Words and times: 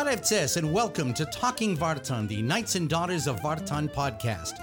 Parevtses 0.00 0.56
and 0.56 0.72
welcome 0.72 1.12
to 1.12 1.26
Talking 1.26 1.76
Vartan, 1.76 2.26
the 2.26 2.40
Knights 2.40 2.74
and 2.74 2.88
Daughters 2.88 3.26
of 3.26 3.38
Vartan 3.40 3.86
podcast. 3.86 4.54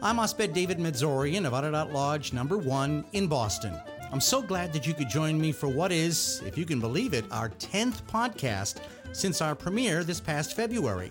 I'm 0.00 0.20
Asped 0.20 0.52
David 0.52 0.78
Medzorian 0.78 1.44
of 1.44 1.52
Ararat 1.52 1.92
Lodge 1.92 2.32
number 2.32 2.56
one 2.56 3.04
in 3.12 3.26
Boston. 3.26 3.74
I'm 4.12 4.20
so 4.20 4.40
glad 4.40 4.72
that 4.72 4.86
you 4.86 4.94
could 4.94 5.08
join 5.08 5.40
me 5.40 5.50
for 5.50 5.66
what 5.66 5.90
is, 5.90 6.40
if 6.46 6.56
you 6.56 6.64
can 6.64 6.78
believe 6.78 7.12
it, 7.12 7.24
our 7.32 7.48
10th 7.48 8.02
podcast 8.02 8.76
since 9.10 9.42
our 9.42 9.56
premiere 9.56 10.04
this 10.04 10.20
past 10.20 10.54
February. 10.54 11.10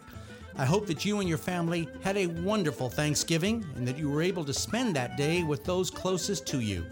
I 0.55 0.63
hope 0.63 0.87
that 0.87 1.03
you 1.03 1.19
and 1.19 1.27
your 1.27 1.37
family 1.37 1.89
had 2.03 2.15
a 2.15 2.27
wonderful 2.27 2.89
Thanksgiving 2.89 3.65
and 3.75 3.85
that 3.85 3.97
you 3.97 4.09
were 4.09 4.21
able 4.21 4.45
to 4.45 4.53
spend 4.53 4.95
that 4.95 5.17
day 5.17 5.43
with 5.43 5.65
those 5.65 5.91
closest 5.91 6.47
to 6.47 6.61
you 6.61 6.85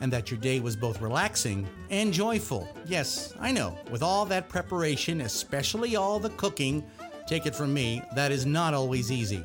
and 0.00 0.12
that 0.12 0.30
your 0.30 0.40
day 0.40 0.60
was 0.60 0.76
both 0.76 1.00
relaxing 1.00 1.68
and 1.90 2.12
joyful. 2.12 2.68
Yes, 2.86 3.34
I 3.40 3.52
know, 3.52 3.78
with 3.90 4.02
all 4.02 4.24
that 4.26 4.48
preparation, 4.48 5.22
especially 5.22 5.96
all 5.96 6.18
the 6.18 6.30
cooking, 6.30 6.84
take 7.26 7.46
it 7.46 7.54
from 7.54 7.74
me, 7.74 8.02
that 8.14 8.32
is 8.32 8.46
not 8.46 8.74
always 8.74 9.10
easy. 9.10 9.44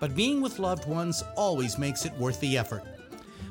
But 0.00 0.14
being 0.14 0.40
with 0.40 0.58
loved 0.58 0.86
ones 0.86 1.22
always 1.36 1.78
makes 1.78 2.04
it 2.04 2.12
worth 2.18 2.38
the 2.40 2.58
effort. 2.58 2.82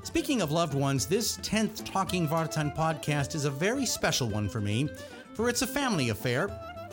Speaking 0.03 0.41
of 0.41 0.51
loved 0.51 0.73
ones, 0.73 1.05
this 1.05 1.37
10th 1.37 1.85
Talking 1.85 2.27
Vartan 2.27 2.75
podcast 2.75 3.35
is 3.35 3.45
a 3.45 3.49
very 3.49 3.85
special 3.85 4.27
one 4.27 4.49
for 4.49 4.59
me, 4.59 4.89
for 5.33 5.49
it's 5.49 5.61
a 5.61 5.67
family 5.67 6.09
affair. 6.09 6.49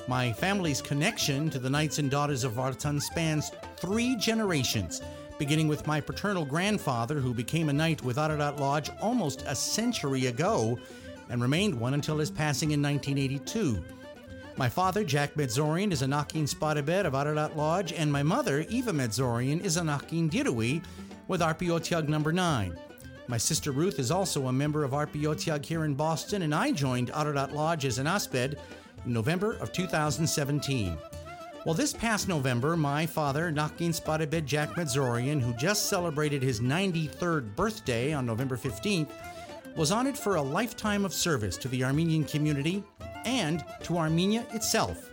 My 0.09 0.33
family's 0.33 0.81
connection 0.81 1.51
to 1.51 1.59
the 1.59 1.69
Knights 1.69 1.99
and 1.99 2.11
Daughters 2.11 2.45
of 2.45 2.53
Vartan 2.53 3.03
spans 3.03 3.51
three 3.77 4.17
generations 4.17 5.03
beginning 5.41 5.69
with 5.69 5.87
my 5.87 6.03
paternal 6.03 6.45
grandfather, 6.45 7.19
who 7.19 7.33
became 7.33 7.71
a 7.71 7.73
knight 7.73 8.05
with 8.05 8.19
Ararat 8.19 8.61
Lodge 8.61 8.91
almost 9.01 9.43
a 9.47 9.55
century 9.55 10.27
ago 10.27 10.79
and 11.31 11.41
remained 11.41 11.75
one 11.75 11.95
until 11.95 12.19
his 12.19 12.31
passing 12.31 12.73
in 12.73 12.83
1982. 12.83 13.83
My 14.59 14.69
father, 14.69 15.03
Jack 15.03 15.33
Medzorian, 15.37 15.93
is 15.93 16.03
a 16.03 16.07
Nakin 16.07 16.47
Spadabed 16.47 17.07
of 17.07 17.15
Ararat 17.15 17.57
Lodge, 17.57 17.95
and 17.95 18.13
my 18.13 18.23
mother, 18.23 18.67
Eva 18.69 18.93
Medzorian, 18.93 19.65
is 19.65 19.79
a 19.79 19.81
Nakin 19.81 20.31
Dirui 20.31 20.85
with 21.27 21.41
Arpiotiag 21.41 22.07
number 22.07 22.35
9. 22.35 22.77
My 23.27 23.39
sister 23.39 23.73
Ruth 23.73 23.99
is 23.99 24.11
also 24.11 24.49
a 24.49 24.53
member 24.53 24.85
of 24.85 24.91
Arpiotiag 24.91 25.65
here 25.65 25.87
in 25.87 25.95
Boston, 25.95 26.43
and 26.43 26.55
I 26.55 26.71
joined 26.71 27.11
Ararat 27.15 27.55
Lodge 27.55 27.87
as 27.87 27.97
an 27.97 28.07
Asped 28.07 28.57
in 29.07 29.13
November 29.15 29.55
of 29.55 29.73
2017. 29.73 30.99
Well, 31.67 31.75
this 31.75 31.93
past 31.93 32.27
November, 32.27 32.75
my 32.75 33.05
father, 33.05 33.53
Nakin 33.53 33.91
Spadabed 33.91 34.47
Jack 34.47 34.71
Medzorian, 34.77 35.43
who 35.43 35.53
just 35.53 35.91
celebrated 35.91 36.43
his 36.43 36.61
93rd 36.61 37.55
birthday 37.55 38.15
on 38.15 38.25
November 38.25 38.57
15th, 38.57 39.11
was 39.77 39.93
honored 39.93 40.17
for 40.17 40.37
a 40.37 40.43
lifetime 40.43 41.05
of 41.05 41.13
service 41.13 41.59
to 41.59 41.69
the 41.69 41.85
Armenian 41.85 42.25
community 42.25 42.83
and 43.27 43.63
to 43.83 43.99
Armenia 43.99 44.47
itself. 44.55 45.11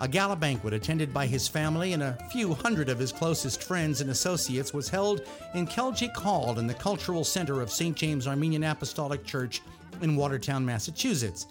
A 0.00 0.08
gala 0.08 0.34
banquet 0.34 0.72
attended 0.72 1.12
by 1.12 1.26
his 1.26 1.46
family 1.46 1.92
and 1.92 2.02
a 2.02 2.16
few 2.32 2.54
hundred 2.54 2.88
of 2.88 2.98
his 2.98 3.12
closest 3.12 3.62
friends 3.62 4.00
and 4.00 4.08
associates 4.08 4.72
was 4.72 4.88
held 4.88 5.20
in 5.52 5.66
Keljik 5.66 6.16
Hall 6.16 6.58
in 6.58 6.66
the 6.66 6.72
Cultural 6.72 7.22
Center 7.22 7.60
of 7.60 7.70
St. 7.70 7.94
James 7.94 8.26
Armenian 8.26 8.64
Apostolic 8.64 9.26
Church 9.26 9.60
in 10.00 10.16
Watertown, 10.16 10.64
Massachusetts. 10.64 11.48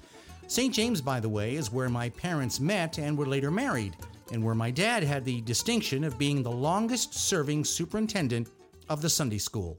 St. 0.47 0.73
James, 0.73 0.99
by 0.99 1.19
the 1.19 1.29
way, 1.29 1.55
is 1.55 1.71
where 1.71 1.89
my 1.89 2.09
parents 2.09 2.59
met 2.59 2.97
and 2.97 3.15
were 3.15 3.27
later 3.27 3.51
married 3.51 3.95
and 4.31 4.43
where 4.43 4.55
my 4.55 4.71
dad 4.71 5.03
had 5.03 5.25
the 5.25 5.41
distinction 5.41 6.03
of 6.03 6.17
being 6.17 6.41
the 6.41 6.51
longest 6.51 7.13
serving 7.13 7.65
superintendent 7.65 8.49
of 8.89 9.01
the 9.01 9.09
Sunday 9.09 9.37
school. 9.37 9.77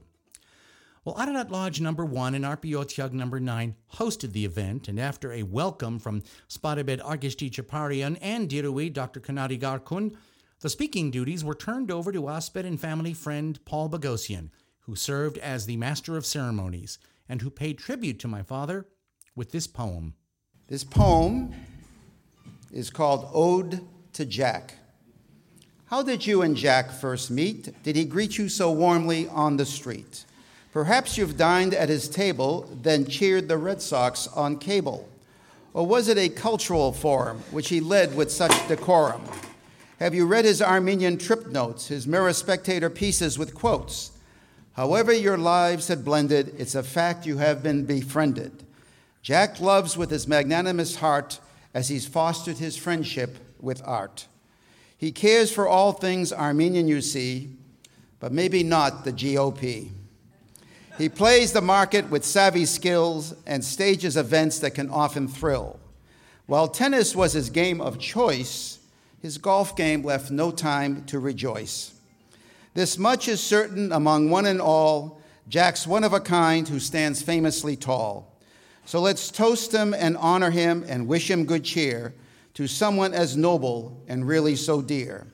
Well, 1.03 1.19
Ararat 1.19 1.51
Lodge 1.51 1.81
number 1.81 2.05
one 2.05 2.33
and 2.33 2.45
Arpiotiag 2.45 3.11
number 3.11 3.39
nine 3.39 3.75
hosted 3.95 4.31
the 4.31 4.45
event, 4.45 4.87
and 4.87 4.97
after 4.97 5.33
a 5.33 5.43
welcome 5.43 5.99
from 5.99 6.23
Spadabed 6.47 7.01
Argishti 7.01 7.51
Chaparian 7.51 8.17
and 8.21 8.47
Dirui 8.47 8.93
Dr. 8.93 9.19
Kanadi 9.19 9.59
Garkun, 9.59 10.15
the 10.61 10.69
speaking 10.69 11.11
duties 11.11 11.43
were 11.43 11.55
turned 11.55 11.91
over 11.91 12.13
to 12.13 12.29
Asped 12.29 12.63
and 12.63 12.79
family 12.79 13.13
friend 13.13 13.59
Paul 13.65 13.89
Bogosian, 13.89 14.49
who 14.81 14.95
served 14.95 15.37
as 15.39 15.65
the 15.65 15.75
master 15.75 16.15
of 16.15 16.25
ceremonies 16.25 16.99
and 17.27 17.41
who 17.41 17.49
paid 17.49 17.77
tribute 17.77 18.19
to 18.19 18.29
my 18.29 18.41
father 18.41 18.87
with 19.35 19.51
this 19.51 19.67
poem. 19.67 20.13
This 20.67 20.85
poem 20.85 21.53
is 22.71 22.89
called 22.89 23.29
Ode 23.33 23.81
to 24.13 24.25
Jack. 24.25 24.75
How 25.85 26.01
did 26.01 26.25
you 26.25 26.41
and 26.41 26.55
Jack 26.55 26.91
first 26.91 27.29
meet? 27.29 27.83
Did 27.83 27.95
he 27.95 28.05
greet 28.05 28.37
you 28.37 28.49
so 28.49 28.71
warmly 28.71 29.27
on 29.27 29.57
the 29.57 29.65
street? 29.65 30.25
Perhaps 30.71 31.17
you've 31.17 31.37
dined 31.37 31.73
at 31.73 31.89
his 31.89 32.09
table, 32.09 32.67
then 32.81 33.05
cheered 33.05 33.47
the 33.47 33.57
Red 33.57 33.81
Sox 33.81 34.27
on 34.27 34.57
cable. 34.57 35.07
Or 35.73 35.85
was 35.85 36.07
it 36.07 36.17
a 36.17 36.29
cultural 36.29 36.91
forum 36.91 37.43
which 37.51 37.69
he 37.69 37.79
led 37.79 38.15
with 38.15 38.31
such 38.31 38.67
decorum? 38.67 39.21
Have 39.99 40.15
you 40.15 40.25
read 40.25 40.45
his 40.45 40.61
Armenian 40.61 41.17
trip 41.17 41.47
notes, 41.47 41.87
his 41.87 42.07
Mirror 42.07 42.33
Spectator 42.33 42.89
pieces 42.89 43.37
with 43.37 43.53
quotes? 43.53 44.11
However, 44.73 45.13
your 45.13 45.37
lives 45.37 45.87
had 45.87 46.03
blended, 46.03 46.55
it's 46.57 46.75
a 46.75 46.81
fact 46.81 47.27
you 47.27 47.37
have 47.37 47.61
been 47.61 47.85
befriended. 47.85 48.63
Jack 49.21 49.59
loves 49.59 49.95
with 49.95 50.09
his 50.09 50.27
magnanimous 50.27 50.95
heart 50.97 51.39
as 51.73 51.89
he's 51.89 52.07
fostered 52.07 52.57
his 52.57 52.75
friendship 52.75 53.37
with 53.63 53.81
art. 53.85 54.27
He 54.97 55.11
cares 55.11 55.51
for 55.51 55.67
all 55.67 55.91
things 55.91 56.31
Armenian, 56.31 56.87
you 56.87 57.01
see, 57.01 57.55
but 58.19 58.31
maybe 58.31 58.63
not 58.63 59.03
the 59.03 59.13
GOP. 59.13 59.89
He 60.97 61.09
plays 61.09 61.51
the 61.51 61.61
market 61.61 62.09
with 62.09 62.23
savvy 62.23 62.65
skills 62.65 63.33
and 63.47 63.65
stages 63.65 64.15
events 64.15 64.59
that 64.59 64.75
can 64.75 64.89
often 64.89 65.27
thrill. 65.27 65.79
While 66.45 66.67
tennis 66.67 67.15
was 67.15 67.33
his 67.33 67.49
game 67.49 67.81
of 67.81 67.97
choice, 67.99 68.79
his 69.21 69.37
golf 69.37 69.75
game 69.75 70.03
left 70.03 70.29
no 70.29 70.51
time 70.51 71.05
to 71.05 71.17
rejoice. 71.17 71.93
This 72.73 72.97
much 72.97 73.27
is 73.27 73.41
certain 73.41 73.91
among 73.91 74.29
one 74.29 74.45
and 74.45 74.61
all 74.61 75.21
Jack's 75.49 75.87
one 75.87 76.03
of 76.03 76.13
a 76.13 76.19
kind 76.19 76.67
who 76.67 76.79
stands 76.79 77.21
famously 77.21 77.75
tall. 77.75 78.37
So 78.85 78.99
let's 78.99 79.31
toast 79.31 79.71
him 79.71 79.93
and 79.93 80.17
honor 80.17 80.49
him 80.49 80.85
and 80.87 81.07
wish 81.07 81.29
him 81.29 81.45
good 81.45 81.63
cheer 81.63 82.13
to 82.53 82.67
someone 82.67 83.13
as 83.13 83.35
noble 83.35 84.03
and 84.07 84.27
really 84.27 84.55
so 84.55 84.81
dear. 84.81 85.27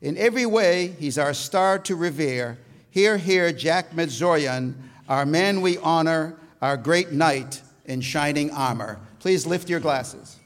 In 0.00 0.16
every 0.16 0.46
way, 0.46 0.88
he's 0.98 1.18
our 1.18 1.34
star 1.34 1.78
to 1.80 1.96
revere. 1.96 2.58
Here, 2.90 3.16
here, 3.16 3.52
Jack 3.52 3.92
Medzorian, 3.92 4.74
our 5.08 5.26
man 5.26 5.60
we 5.60 5.78
honor, 5.78 6.36
our 6.60 6.76
great 6.76 7.12
knight 7.12 7.62
in 7.84 8.00
shining 8.00 8.50
armor. 8.50 8.98
Please 9.20 9.46
lift 9.46 9.68
your 9.68 9.80
glasses. 9.80 10.36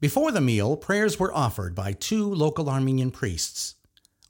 Before 0.00 0.32
the 0.32 0.40
meal, 0.40 0.76
prayers 0.76 1.18
were 1.18 1.32
offered 1.32 1.74
by 1.74 1.92
two 1.92 2.32
local 2.32 2.68
Armenian 2.68 3.10
priests, 3.10 3.76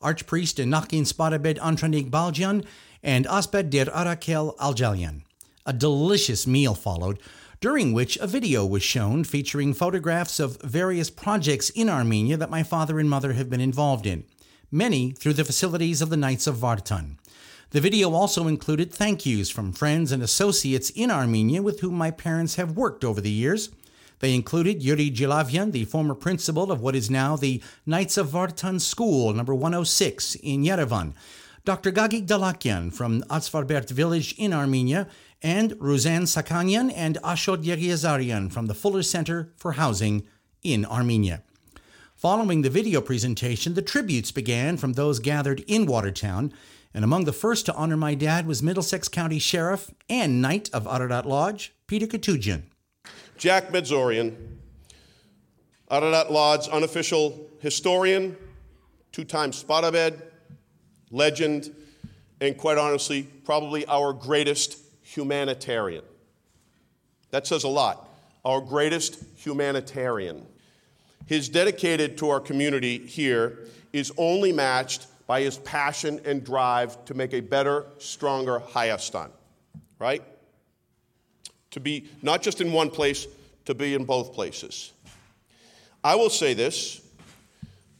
Archpriest 0.00 0.64
Nakin 0.64 1.02
Spadabed 1.02 1.58
Antranik 1.58 2.10
Baljan 2.10 2.64
and 3.02 3.26
Asped 3.26 3.70
Der 3.70 3.86
Arakel 3.86 4.56
Aljalian. 4.58 5.22
A 5.66 5.72
delicious 5.72 6.46
meal 6.46 6.74
followed, 6.74 7.18
during 7.64 7.94
which 7.94 8.18
a 8.18 8.26
video 8.26 8.66
was 8.66 8.82
shown 8.82 9.24
featuring 9.24 9.72
photographs 9.72 10.38
of 10.38 10.60
various 10.60 11.08
projects 11.08 11.70
in 11.70 11.88
Armenia 11.88 12.36
that 12.36 12.50
my 12.50 12.62
father 12.62 12.98
and 12.98 13.08
mother 13.08 13.32
have 13.32 13.48
been 13.48 13.58
involved 13.58 14.04
in, 14.04 14.22
many 14.70 15.12
through 15.12 15.32
the 15.32 15.46
facilities 15.46 16.02
of 16.02 16.10
the 16.10 16.16
Knights 16.18 16.46
of 16.46 16.56
Vartan. 16.56 17.16
The 17.70 17.80
video 17.80 18.12
also 18.12 18.48
included 18.48 18.92
thank 18.92 19.24
yous 19.24 19.48
from 19.48 19.72
friends 19.72 20.12
and 20.12 20.22
associates 20.22 20.90
in 20.90 21.10
Armenia 21.10 21.62
with 21.62 21.80
whom 21.80 21.94
my 21.94 22.10
parents 22.10 22.56
have 22.56 22.76
worked 22.76 23.02
over 23.02 23.22
the 23.22 23.30
years. 23.30 23.70
They 24.18 24.34
included 24.34 24.82
Yuri 24.82 25.10
Jilavian, 25.10 25.72
the 25.72 25.86
former 25.86 26.14
principal 26.14 26.70
of 26.70 26.82
what 26.82 26.94
is 26.94 27.08
now 27.08 27.34
the 27.34 27.62
Knights 27.86 28.18
of 28.18 28.28
Vartan 28.28 28.78
School, 28.78 29.32
number 29.32 29.54
106 29.54 30.34
in 30.34 30.64
Yerevan, 30.64 31.14
Dr. 31.64 31.92
Gagik 31.92 32.26
Dalakian 32.26 32.92
from 32.92 33.22
Artsvaberd 33.22 33.88
village 33.88 34.34
in 34.36 34.52
Armenia, 34.52 35.08
and 35.44 35.72
Ruzan 35.72 36.22
Sakanyan 36.22 36.90
and 36.96 37.18
Ashot 37.22 37.62
Yegiazarian 37.62 38.50
from 38.50 38.64
the 38.64 38.74
Fuller 38.74 39.02
Center 39.02 39.52
for 39.56 39.72
Housing 39.72 40.26
in 40.62 40.86
Armenia. 40.86 41.42
Following 42.16 42.62
the 42.62 42.70
video 42.70 43.02
presentation, 43.02 43.74
the 43.74 43.82
tributes 43.82 44.32
began 44.32 44.78
from 44.78 44.94
those 44.94 45.18
gathered 45.18 45.60
in 45.66 45.84
Watertown, 45.84 46.50
and 46.94 47.04
among 47.04 47.26
the 47.26 47.32
first 47.32 47.66
to 47.66 47.74
honor 47.74 47.98
my 47.98 48.14
dad 48.14 48.46
was 48.46 48.62
Middlesex 48.62 49.06
County 49.08 49.38
Sheriff 49.38 49.92
and 50.08 50.40
Knight 50.40 50.70
of 50.72 50.86
Ararat 50.86 51.26
Lodge, 51.26 51.74
Peter 51.86 52.06
Koutoujian. 52.06 52.62
Jack 53.36 53.68
Medzorian, 53.68 54.34
Ararat 55.90 56.32
Lodge 56.32 56.68
unofficial 56.68 57.50
historian, 57.58 58.34
two 59.12 59.24
time 59.24 59.50
Spadabed, 59.50 60.22
legend, 61.10 61.74
and 62.40 62.56
quite 62.56 62.78
honestly, 62.78 63.24
probably 63.44 63.84
our 63.86 64.14
greatest 64.14 64.83
humanitarian. 65.14 66.04
That 67.30 67.46
says 67.46 67.64
a 67.64 67.68
lot. 67.68 68.08
Our 68.44 68.60
greatest 68.60 69.22
humanitarian. 69.36 70.46
His 71.26 71.48
dedicated 71.48 72.18
to 72.18 72.30
our 72.30 72.40
community 72.40 72.98
here 72.98 73.60
is 73.92 74.12
only 74.18 74.52
matched 74.52 75.06
by 75.26 75.40
his 75.40 75.56
passion 75.58 76.20
and 76.24 76.44
drive 76.44 77.02
to 77.06 77.14
make 77.14 77.32
a 77.32 77.40
better, 77.40 77.86
stronger 77.98 78.60
Hayastan, 78.60 79.30
right? 79.98 80.22
To 81.70 81.80
be 81.80 82.08
not 82.20 82.42
just 82.42 82.60
in 82.60 82.72
one 82.72 82.90
place, 82.90 83.26
to 83.64 83.74
be 83.74 83.94
in 83.94 84.04
both 84.04 84.34
places. 84.34 84.92
I 86.02 86.16
will 86.16 86.28
say 86.28 86.52
this 86.52 87.00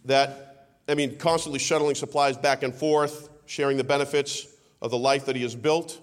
that, 0.05 0.69
I 0.87 0.95
mean, 0.95 1.17
constantly 1.17 1.59
shuttling 1.59 1.95
supplies 1.95 2.37
back 2.37 2.63
and 2.63 2.75
forth, 2.75 3.31
sharing 3.47 3.79
the 3.79 3.85
benefits 3.85 4.47
of 4.83 4.91
the 4.91 4.99
life 4.99 5.25
that 5.25 5.35
he 5.35 5.43
has 5.43 5.55
built, 5.55 5.99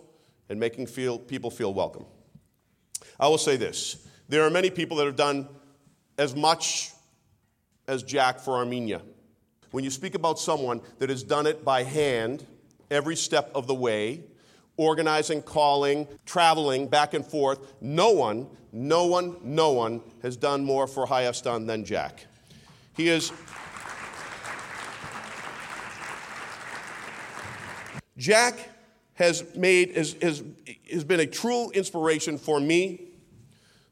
and 0.51 0.59
making 0.59 0.85
feel, 0.85 1.17
people 1.17 1.49
feel 1.49 1.73
welcome. 1.73 2.05
I 3.17 3.29
will 3.29 3.37
say 3.37 3.55
this 3.55 4.05
there 4.27 4.43
are 4.43 4.49
many 4.49 4.69
people 4.69 4.97
that 4.97 5.05
have 5.05 5.15
done 5.15 5.47
as 6.17 6.35
much 6.35 6.91
as 7.87 8.03
Jack 8.03 8.37
for 8.39 8.57
Armenia. 8.57 9.01
When 9.71 9.85
you 9.85 9.89
speak 9.89 10.13
about 10.13 10.39
someone 10.39 10.81
that 10.99 11.09
has 11.09 11.23
done 11.23 11.47
it 11.47 11.63
by 11.63 11.83
hand 11.83 12.45
every 12.91 13.15
step 13.15 13.49
of 13.55 13.65
the 13.65 13.73
way, 13.73 14.25
organizing, 14.75 15.41
calling, 15.41 16.05
traveling 16.25 16.89
back 16.89 17.13
and 17.13 17.25
forth, 17.25 17.73
no 17.79 18.11
one, 18.11 18.45
no 18.73 19.05
one, 19.05 19.37
no 19.43 19.71
one 19.71 20.01
has 20.21 20.35
done 20.35 20.65
more 20.65 20.85
for 20.85 21.07
Hayastan 21.07 21.65
than 21.65 21.85
Jack. 21.85 22.25
He 22.97 23.07
is. 23.07 23.31
Jack 28.17 28.67
has 29.15 29.43
made 29.55 29.95
has, 29.95 30.13
has, 30.21 30.43
has 30.91 31.03
been 31.03 31.19
a 31.19 31.25
true 31.25 31.69
inspiration 31.71 32.37
for 32.37 32.59
me 32.59 33.07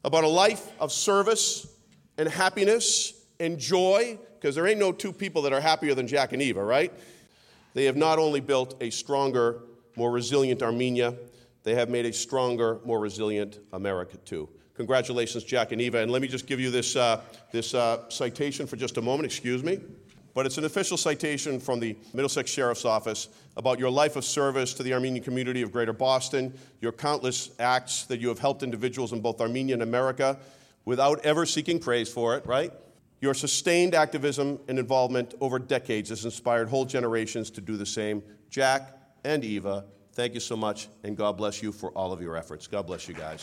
about 0.04 0.24
a 0.24 0.28
life 0.28 0.70
of 0.80 0.92
service 0.92 1.66
and 2.18 2.28
happiness 2.28 3.14
and 3.38 3.58
joy, 3.58 4.18
because 4.38 4.54
there 4.54 4.66
ain't 4.66 4.80
no 4.80 4.92
two 4.92 5.12
people 5.12 5.42
that 5.42 5.52
are 5.52 5.60
happier 5.60 5.94
than 5.94 6.06
Jack 6.06 6.32
and 6.32 6.42
Eva, 6.42 6.62
right? 6.62 6.92
They 7.74 7.84
have 7.84 7.96
not 7.96 8.18
only 8.18 8.40
built 8.40 8.74
a 8.82 8.90
stronger, 8.90 9.62
more 9.96 10.10
resilient 10.10 10.62
Armenia, 10.62 11.14
they 11.62 11.74
have 11.74 11.88
made 11.88 12.06
a 12.06 12.12
stronger, 12.12 12.80
more 12.84 12.98
resilient 12.98 13.58
America 13.72 14.16
too. 14.18 14.48
Congratulations, 14.74 15.44
Jack 15.44 15.72
and 15.72 15.80
Eva. 15.80 15.98
And 15.98 16.10
let 16.10 16.22
me 16.22 16.28
just 16.28 16.46
give 16.46 16.58
you 16.58 16.70
this, 16.70 16.96
uh, 16.96 17.20
this 17.52 17.74
uh, 17.74 18.08
citation 18.08 18.66
for 18.66 18.76
just 18.76 18.96
a 18.96 19.02
moment, 19.02 19.26
excuse 19.26 19.62
me. 19.62 19.78
But 20.34 20.46
it's 20.46 20.58
an 20.58 20.64
official 20.64 20.96
citation 20.96 21.58
from 21.58 21.80
the 21.80 21.96
Middlesex 22.14 22.50
Sheriff's 22.50 22.84
Office 22.84 23.28
about 23.56 23.78
your 23.78 23.90
life 23.90 24.16
of 24.16 24.24
service 24.24 24.74
to 24.74 24.82
the 24.82 24.94
Armenian 24.94 25.24
community 25.24 25.62
of 25.62 25.72
Greater 25.72 25.92
Boston, 25.92 26.54
your 26.80 26.92
countless 26.92 27.50
acts 27.58 28.04
that 28.04 28.20
you 28.20 28.28
have 28.28 28.38
helped 28.38 28.62
individuals 28.62 29.12
in 29.12 29.20
both 29.20 29.40
Armenia 29.40 29.74
and 29.74 29.82
America 29.82 30.38
without 30.84 31.24
ever 31.24 31.44
seeking 31.44 31.78
praise 31.78 32.12
for 32.12 32.36
it, 32.36 32.46
right? 32.46 32.72
Your 33.20 33.34
sustained 33.34 33.94
activism 33.94 34.58
and 34.68 34.78
involvement 34.78 35.34
over 35.40 35.58
decades 35.58 36.08
has 36.08 36.24
inspired 36.24 36.68
whole 36.68 36.84
generations 36.86 37.50
to 37.50 37.60
do 37.60 37.76
the 37.76 37.84
same. 37.84 38.22
Jack 38.48 38.96
and 39.24 39.44
Eva, 39.44 39.84
thank 40.14 40.32
you 40.32 40.40
so 40.40 40.56
much, 40.56 40.88
and 41.04 41.16
God 41.16 41.36
bless 41.36 41.62
you 41.62 41.72
for 41.72 41.90
all 41.90 42.12
of 42.12 42.22
your 42.22 42.36
efforts. 42.36 42.66
God 42.66 42.86
bless 42.86 43.08
you 43.08 43.14
guys. 43.14 43.42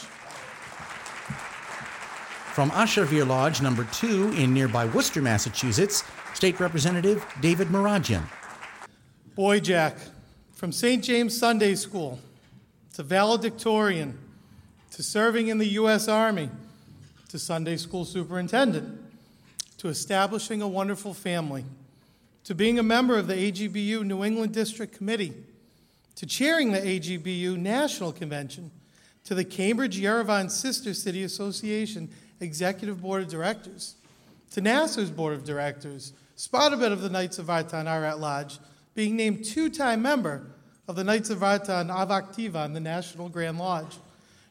From 2.53 2.71
Ashervere 2.71 3.27
Lodge 3.27 3.61
number 3.61 3.87
two 3.93 4.31
in 4.31 4.51
nearby 4.51 4.87
Worcester, 4.87 5.21
Massachusetts, 5.21 6.03
State 6.37 6.59
Representative 6.59 7.25
David 7.41 7.69
Muradian. 7.69 8.21
Boy 9.33 9.59
Jack, 9.59 9.97
from 10.53 10.71
St. 10.71 11.03
James 11.03 11.35
Sunday 11.35 11.73
School 11.73 12.19
to 12.93 13.01
valedictorian 13.01 14.15
to 14.91 15.01
serving 15.01 15.47
in 15.47 15.57
the 15.57 15.65
U.S. 15.69 16.07
Army 16.07 16.51
to 17.29 17.39
Sunday 17.39 17.75
school 17.75 18.05
superintendent 18.05 18.99
to 19.79 19.87
establishing 19.87 20.61
a 20.61 20.67
wonderful 20.67 21.15
family, 21.15 21.65
to 22.43 22.53
being 22.53 22.77
a 22.77 22.83
member 22.83 23.17
of 23.17 23.25
the 23.25 23.33
AGBU 23.33 24.03
New 24.05 24.23
England 24.23 24.53
District 24.53 24.95
Committee, 24.95 25.33
to 26.17 26.27
chairing 26.27 26.71
the 26.71 26.81
AGBU 26.81 27.57
National 27.57 28.11
Convention, 28.11 28.69
to 29.23 29.33
the 29.33 29.43
Cambridge 29.43 29.99
Yerevan 29.99 30.51
Sister 30.51 30.93
City 30.93 31.23
Association 31.23 32.07
Executive 32.39 33.01
Board 33.01 33.23
of 33.23 33.27
Directors, 33.27 33.95
to 34.51 34.61
NASER's 34.61 35.09
Board 35.09 35.33
of 35.33 35.43
Directors, 35.43 36.13
Spadabed 36.37 36.91
of 36.91 37.01
the 37.01 37.09
Knights 37.09 37.39
of 37.39 37.47
Vartan 37.47 37.87
Ararat 37.87 38.19
Lodge, 38.19 38.59
being 38.93 39.15
named 39.15 39.43
two 39.43 39.71
time 39.71 40.03
member 40.03 40.45
of 40.87 40.95
the 40.95 41.03
Knights 41.03 41.31
of 41.31 41.39
Vartan 41.39 41.89
Avaktivan 41.89 42.65
in 42.65 42.73
the 42.73 42.79
National 42.79 43.27
Grand 43.27 43.57
Lodge. 43.57 43.97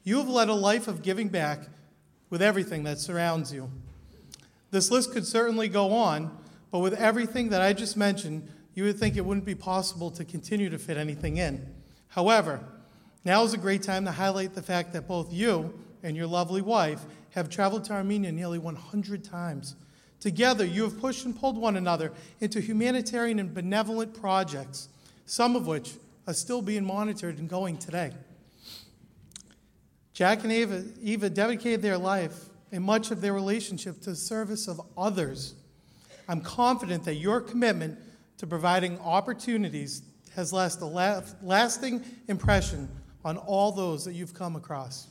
You 0.02 0.18
have 0.18 0.28
led 0.28 0.48
a 0.48 0.54
life 0.54 0.88
of 0.88 1.02
giving 1.02 1.28
back 1.28 1.60
with 2.28 2.42
everything 2.42 2.82
that 2.82 2.98
surrounds 2.98 3.52
you. 3.52 3.70
This 4.72 4.90
list 4.90 5.12
could 5.12 5.24
certainly 5.24 5.68
go 5.68 5.92
on, 5.92 6.36
but 6.72 6.80
with 6.80 6.94
everything 6.94 7.50
that 7.50 7.62
I 7.62 7.72
just 7.72 7.96
mentioned, 7.96 8.48
you 8.74 8.82
would 8.82 8.98
think 8.98 9.16
it 9.16 9.24
wouldn't 9.24 9.46
be 9.46 9.54
possible 9.54 10.10
to 10.10 10.24
continue 10.24 10.68
to 10.70 10.78
fit 10.78 10.96
anything 10.96 11.36
in. 11.36 11.72
However, 12.08 12.64
now 13.24 13.44
is 13.44 13.54
a 13.54 13.58
great 13.58 13.84
time 13.84 14.04
to 14.06 14.10
highlight 14.10 14.54
the 14.54 14.62
fact 14.62 14.92
that 14.94 15.06
both 15.06 15.32
you 15.32 15.72
and 16.02 16.16
your 16.16 16.26
lovely 16.26 16.62
wife 16.62 17.04
have 17.30 17.48
traveled 17.48 17.84
to 17.84 17.92
Armenia 17.92 18.32
nearly 18.32 18.58
100 18.58 19.22
times. 19.22 19.76
Together, 20.20 20.64
you 20.64 20.82
have 20.82 20.98
pushed 21.00 21.24
and 21.24 21.38
pulled 21.38 21.56
one 21.56 21.76
another 21.76 22.12
into 22.40 22.60
humanitarian 22.60 23.38
and 23.38 23.52
benevolent 23.52 24.18
projects, 24.18 24.88
some 25.26 25.54
of 25.54 25.66
which 25.66 25.94
are 26.26 26.34
still 26.34 26.62
being 26.62 26.84
monitored 26.84 27.38
and 27.38 27.48
going 27.48 27.76
today. 27.76 28.12
Jack 30.12 30.42
and 30.44 30.52
Eva, 30.52 30.84
Eva 31.02 31.28
dedicated 31.28 31.82
their 31.82 31.98
life 31.98 32.46
and 32.72 32.82
much 32.82 33.10
of 33.10 33.20
their 33.20 33.34
relationship 33.34 34.00
to 34.00 34.10
the 34.10 34.16
service 34.16 34.66
of 34.66 34.80
others. 34.96 35.54
I'm 36.28 36.40
confident 36.40 37.04
that 37.04 37.16
your 37.16 37.40
commitment 37.40 37.98
to 38.38 38.46
providing 38.46 38.98
opportunities 39.00 40.02
has 40.34 40.52
left 40.52 40.80
a 40.80 41.22
lasting 41.42 42.02
impression 42.28 42.88
on 43.24 43.36
all 43.36 43.72
those 43.72 44.04
that 44.04 44.14
you've 44.14 44.34
come 44.34 44.56
across. 44.56 45.08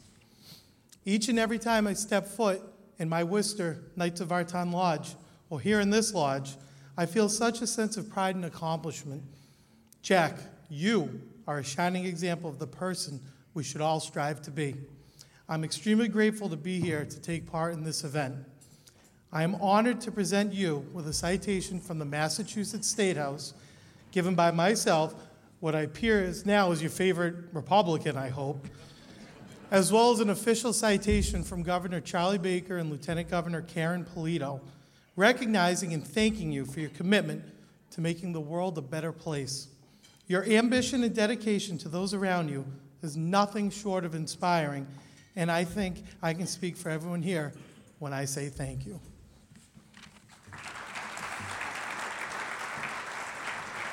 Each 1.05 1.29
and 1.29 1.37
every 1.37 1.59
time 1.59 1.87
I 1.87 1.93
step 1.93 2.27
foot 2.27 2.61
in 2.99 3.09
my 3.09 3.23
Worcester 3.23 3.83
Knights 3.95 4.21
of 4.21 4.29
Vartan 4.29 4.71
Lodge 4.71 5.15
or 5.49 5.59
here 5.59 5.79
in 5.79 5.89
this 5.89 6.13
lodge, 6.13 6.55
I 6.97 7.05
feel 7.05 7.29
such 7.29 7.61
a 7.61 7.67
sense 7.67 7.97
of 7.97 8.09
pride 8.09 8.35
and 8.35 8.45
accomplishment. 8.45 9.23
Jack, 10.01 10.37
you 10.69 11.21
are 11.47 11.59
a 11.59 11.63
shining 11.63 12.05
example 12.05 12.49
of 12.49 12.59
the 12.59 12.67
person 12.67 13.19
we 13.53 13.63
should 13.63 13.81
all 13.81 13.99
strive 13.99 14.41
to 14.43 14.51
be. 14.51 14.75
I'm 15.47 15.63
extremely 15.63 16.07
grateful 16.07 16.49
to 16.49 16.57
be 16.57 16.79
here 16.79 17.05
to 17.05 17.21
take 17.21 17.45
part 17.45 17.73
in 17.73 17.83
this 17.83 18.03
event. 18.03 18.35
I 19.31 19.43
am 19.43 19.55
honored 19.55 20.01
to 20.01 20.11
present 20.11 20.53
you 20.53 20.85
with 20.93 21.07
a 21.07 21.13
citation 21.13 21.79
from 21.79 21.99
the 21.99 22.05
Massachusetts 22.05 22.87
State 22.87 23.17
House 23.17 23.53
given 24.11 24.33
by 24.33 24.49
myself, 24.49 25.13
what 25.59 25.75
I 25.75 25.81
appear 25.81 26.21
is 26.21 26.45
now 26.45 26.71
is 26.71 26.81
your 26.81 26.89
favorite 26.89 27.35
Republican, 27.51 28.17
I 28.17 28.29
hope, 28.29 28.65
as 29.71 29.91
well 29.91 30.11
as 30.11 30.19
an 30.19 30.29
official 30.29 30.73
citation 30.73 31.43
from 31.43 31.63
Governor 31.63 32.01
Charlie 32.01 32.37
Baker 32.37 32.77
and 32.77 32.89
Lieutenant 32.89 33.29
Governor 33.29 33.61
Karen 33.61 34.05
Polito, 34.05 34.61
recognizing 35.15 35.93
and 35.93 36.05
thanking 36.05 36.51
you 36.51 36.65
for 36.65 36.79
your 36.79 36.89
commitment 36.91 37.43
to 37.91 38.01
making 38.01 38.33
the 38.33 38.41
world 38.41 38.77
a 38.77 38.81
better 38.81 39.11
place. 39.11 39.67
Your 40.27 40.43
ambition 40.45 41.03
and 41.03 41.15
dedication 41.15 41.77
to 41.79 41.89
those 41.89 42.13
around 42.13 42.49
you 42.49 42.65
is 43.01 43.15
nothing 43.15 43.69
short 43.69 44.05
of 44.05 44.15
inspiring 44.15 44.87
and 45.35 45.51
I 45.51 45.63
think 45.63 46.03
I 46.21 46.33
can 46.33 46.47
speak 46.47 46.77
for 46.77 46.89
everyone 46.89 47.21
here 47.21 47.53
when 47.99 48.13
I 48.13 48.25
say 48.25 48.49
thank 48.49 48.85
you. 48.85 48.99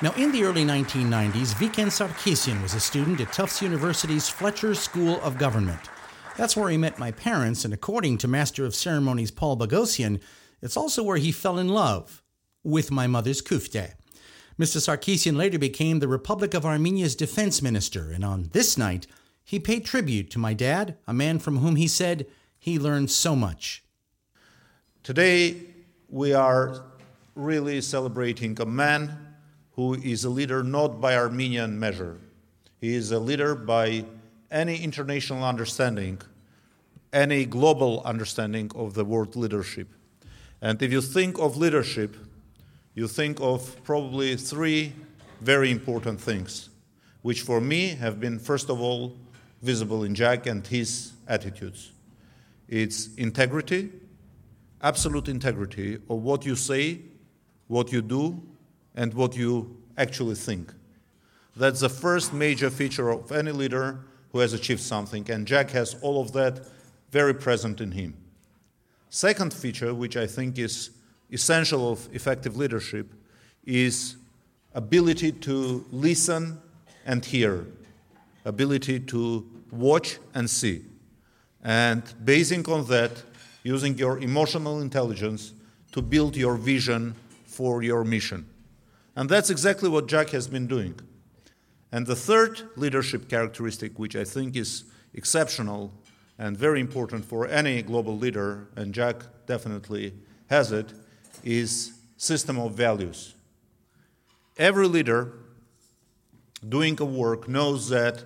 Now, 0.03 0.11
in 0.15 0.33
the 0.33 0.43
early 0.43 0.65
1990s, 0.65 1.53
Viken 1.53 1.87
Sarkisian 1.87 2.61
was 2.61 2.73
a 2.73 2.79
student 2.81 3.21
at 3.21 3.31
Tufts 3.31 3.61
University's 3.61 4.27
Fletcher 4.27 4.75
School 4.75 5.21
of 5.21 5.37
Government. 5.37 5.79
That's 6.35 6.57
where 6.57 6.69
he 6.69 6.75
met 6.75 6.99
my 6.99 7.11
parents, 7.11 7.63
and 7.63 7.73
according 7.73 8.17
to 8.17 8.27
Master 8.27 8.65
of 8.65 8.75
Ceremonies 8.75 9.31
Paul 9.31 9.55
Bogosian, 9.55 10.19
it's 10.61 10.75
also 10.75 11.03
where 11.03 11.15
he 11.15 11.31
fell 11.31 11.57
in 11.57 11.69
love 11.69 12.21
with 12.65 12.91
my 12.91 13.07
mother's 13.07 13.41
kufte. 13.41 13.93
Mr. 14.59 14.81
Sarkisian 14.81 15.37
later 15.37 15.57
became 15.57 15.99
the 15.99 16.09
Republic 16.09 16.53
of 16.53 16.65
Armenia's 16.65 17.15
defense 17.15 17.61
minister, 17.61 18.11
and 18.11 18.25
on 18.25 18.49
this 18.51 18.77
night, 18.77 19.07
he 19.41 19.57
paid 19.57 19.85
tribute 19.85 20.29
to 20.31 20.37
my 20.37 20.53
dad, 20.53 20.97
a 21.07 21.13
man 21.13 21.39
from 21.39 21.59
whom 21.59 21.77
he 21.77 21.87
said 21.87 22.27
he 22.59 22.77
learned 22.77 23.09
so 23.09 23.37
much. 23.37 23.85
Today, 25.01 25.61
we 26.09 26.33
are 26.33 26.83
really 27.35 27.79
celebrating 27.79 28.59
a 28.59 28.65
man 28.65 29.32
who 29.75 29.95
is 29.95 30.23
a 30.23 30.29
leader 30.29 30.63
not 30.63 31.01
by 31.01 31.15
Armenian 31.15 31.79
measure. 31.79 32.17
He 32.79 32.95
is 32.95 33.11
a 33.11 33.19
leader 33.19 33.55
by 33.55 34.05
any 34.51 34.83
international 34.83 35.43
understanding, 35.43 36.21
any 37.11 37.45
global 37.45 38.01
understanding 38.03 38.69
of 38.75 38.93
the 38.93 39.03
word 39.03 39.35
leadership. 39.35 39.87
And 40.61 40.81
if 40.81 40.91
you 40.91 41.01
think 41.01 41.39
of 41.39 41.57
leadership, 41.57 42.15
you 42.93 43.07
think 43.07 43.39
of 43.41 43.83
probably 43.83 44.35
three 44.35 44.93
very 45.41 45.71
important 45.71 46.21
things, 46.21 46.69
which 47.21 47.41
for 47.41 47.59
me 47.59 47.89
have 47.89 48.19
been, 48.19 48.37
first 48.37 48.69
of 48.69 48.79
all, 48.79 49.17
visible 49.61 50.03
in 50.03 50.13
Jack 50.13 50.45
and 50.45 50.65
his 50.65 51.13
attitudes. 51.27 51.91
It's 52.67 53.13
integrity, 53.15 53.91
absolute 54.81 55.27
integrity 55.27 55.95
of 55.95 56.21
what 56.21 56.45
you 56.45 56.55
say, 56.55 56.99
what 57.67 57.91
you 57.91 58.01
do, 58.01 58.41
and 58.95 59.13
what 59.13 59.35
you 59.35 59.77
actually 59.97 60.35
think. 60.35 60.73
That's 61.55 61.81
the 61.81 61.89
first 61.89 62.33
major 62.33 62.69
feature 62.69 63.09
of 63.09 63.31
any 63.31 63.51
leader 63.51 63.99
who 64.31 64.39
has 64.39 64.53
achieved 64.53 64.81
something, 64.81 65.29
and 65.29 65.45
Jack 65.45 65.69
has 65.71 65.95
all 66.01 66.19
of 66.19 66.33
that 66.33 66.67
very 67.11 67.33
present 67.33 67.79
in 67.79 67.91
him. 67.91 68.15
Second 69.09 69.53
feature, 69.53 69.93
which 69.93 70.17
I 70.17 70.25
think 70.25 70.57
is 70.57 70.89
essential 71.31 71.91
of 71.91 72.09
effective 72.13 72.57
leadership 72.57 73.13
is 73.65 74.15
ability 74.73 75.31
to 75.31 75.85
listen 75.91 76.59
and 77.05 77.23
hear, 77.23 77.67
ability 78.45 78.99
to 79.01 79.47
watch 79.71 80.17
and 80.33 80.49
see. 80.49 80.83
And 81.63 82.01
basing 82.25 82.67
on 82.67 82.87
that, 82.87 83.11
using 83.63 83.97
your 83.97 84.19
emotional 84.19 84.81
intelligence 84.81 85.53
to 85.91 86.01
build 86.01 86.35
your 86.35 86.55
vision 86.55 87.15
for 87.45 87.83
your 87.83 88.03
mission. 88.03 88.45
And 89.15 89.29
that's 89.29 89.49
exactly 89.49 89.89
what 89.89 90.07
Jack 90.07 90.29
has 90.29 90.47
been 90.47 90.67
doing. 90.67 90.99
And 91.91 92.07
the 92.07 92.15
third 92.15 92.63
leadership 92.75 93.29
characteristic, 93.29 93.99
which 93.99 94.15
I 94.15 94.23
think 94.23 94.55
is 94.55 94.85
exceptional 95.13 95.93
and 96.39 96.57
very 96.57 96.79
important 96.79 97.23
for 97.23 97.47
any 97.47 97.83
global 97.83 98.17
leader, 98.17 98.67
and 98.75 98.93
Jack 98.93 99.23
definitely 99.45 100.13
has 100.49 100.71
it, 100.71 100.91
is 101.43 101.93
system 102.17 102.57
of 102.57 102.73
values. 102.73 103.35
Every 104.57 104.87
leader 104.87 105.33
doing 106.67 106.99
a 106.99 107.05
work 107.05 107.47
knows 107.47 107.89
that 107.89 108.23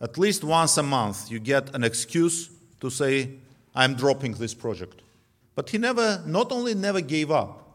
at 0.00 0.18
least 0.18 0.44
once 0.44 0.76
a 0.76 0.82
month 0.82 1.30
you 1.30 1.38
get 1.40 1.74
an 1.74 1.82
excuse 1.82 2.50
to 2.80 2.90
say, 2.90 3.30
I'm 3.74 3.94
dropping 3.94 4.34
this 4.34 4.54
project. 4.54 5.02
But 5.54 5.70
he 5.70 5.78
never, 5.78 6.22
not 6.26 6.52
only 6.52 6.74
never 6.74 7.00
gave 7.00 7.30
up, 7.30 7.68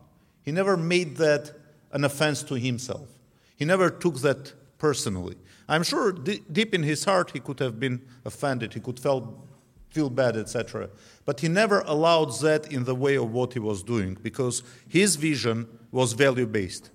he 0.44 0.52
never 0.52 0.78
made 0.78 1.18
that 1.18 1.59
an 1.92 2.04
offense 2.04 2.44
to 2.44 2.56
himself. 2.56 3.08
He 3.56 3.66
never 3.66 3.90
took 3.90 4.20
that 4.22 4.54
personally. 4.78 5.36
I'm 5.68 5.84
sure 5.84 6.12
d- 6.12 6.42
deep 6.52 6.74
in 6.74 6.84
his 6.84 7.04
heart 7.06 7.32
he 7.32 7.40
could 7.40 7.60
have 7.60 7.80
been 7.80 8.02
offended, 8.26 8.74
he 8.74 8.80
could 8.80 9.00
feel, 9.00 9.46
feel 9.90 10.10
bad, 10.10 10.38
etc. 10.38 10.90
But 11.26 11.42
he 11.42 11.48
never 11.48 11.82
allowed 11.82 12.40
that 12.40 12.72
in 12.72 12.86
the 12.86 12.96
way 12.96 13.16
of 13.16 13.32
what 13.32 13.54
he 13.54 13.60
was 13.60 13.84
doing 13.84 14.18
because 14.22 14.64
his 14.88 15.16
vision 15.16 15.68
was 15.92 16.14
value 16.14 16.48
based. 16.48 16.90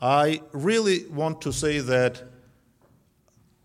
I 0.00 0.42
really 0.52 1.06
want 1.06 1.40
to 1.42 1.52
say 1.52 1.78
that 1.80 2.22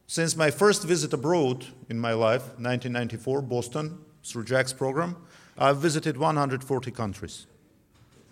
since 0.07 0.35
my 0.35 0.51
first 0.51 0.83
visit 0.83 1.13
abroad 1.13 1.65
in 1.89 1.99
my 1.99 2.13
life, 2.13 2.43
1994, 2.59 3.41
Boston, 3.41 3.97
through 4.23 4.43
Jack's 4.43 4.73
program, 4.73 5.17
I've 5.57 5.77
visited 5.77 6.17
140 6.17 6.91
countries. 6.91 7.47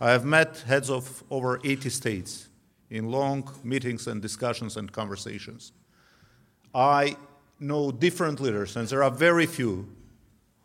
I 0.02 0.12
have 0.12 0.26
met 0.26 0.58
heads 0.68 0.90
of 0.90 1.24
over 1.30 1.60
80 1.64 1.90
states 1.90 2.50
in 2.90 3.10
long 3.10 3.50
meetings 3.64 4.08
and 4.08 4.22
discussions 4.22 4.78
and 4.78 4.92
conversations. 4.92 5.72
I 6.76 7.18
know 7.60 7.92
different 7.92 8.40
leaders, 8.40 8.76
and 8.76 8.88
there 8.88 9.04
are 9.04 9.12
very 9.12 9.46
few 9.46 9.88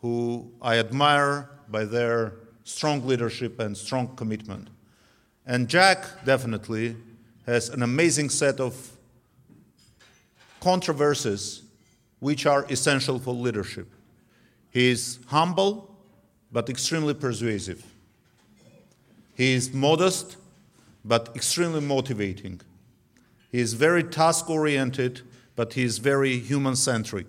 who 0.01 0.51
I 0.61 0.77
admire 0.77 1.49
by 1.69 1.85
their 1.85 2.33
strong 2.63 3.05
leadership 3.05 3.59
and 3.59 3.75
strong 3.75 4.15
commitment. 4.15 4.69
And 5.45 5.67
Jack 5.67 6.05
definitely 6.25 6.95
has 7.45 7.69
an 7.69 7.81
amazing 7.81 8.29
set 8.29 8.59
of 8.59 8.91
controversies 10.59 11.63
which 12.19 12.45
are 12.45 12.65
essential 12.69 13.17
for 13.17 13.33
leadership. 13.33 13.87
He 14.71 14.91
is 14.91 15.19
humble 15.27 15.95
but 16.51 16.69
extremely 16.69 17.13
persuasive. 17.13 17.83
He 19.39 19.53
is 19.53 19.73
modest 19.73 20.35
but 21.05 21.29
extremely 21.33 21.79
motivating. 21.79 22.59
He 23.49 23.61
is 23.61 23.73
very 23.73 24.03
task 24.03 24.49
oriented, 24.49 25.21
but 25.55 25.71
he 25.75 25.83
is 25.83 25.97
very 25.97 26.37
human 26.39 26.75
centric. 26.75 27.27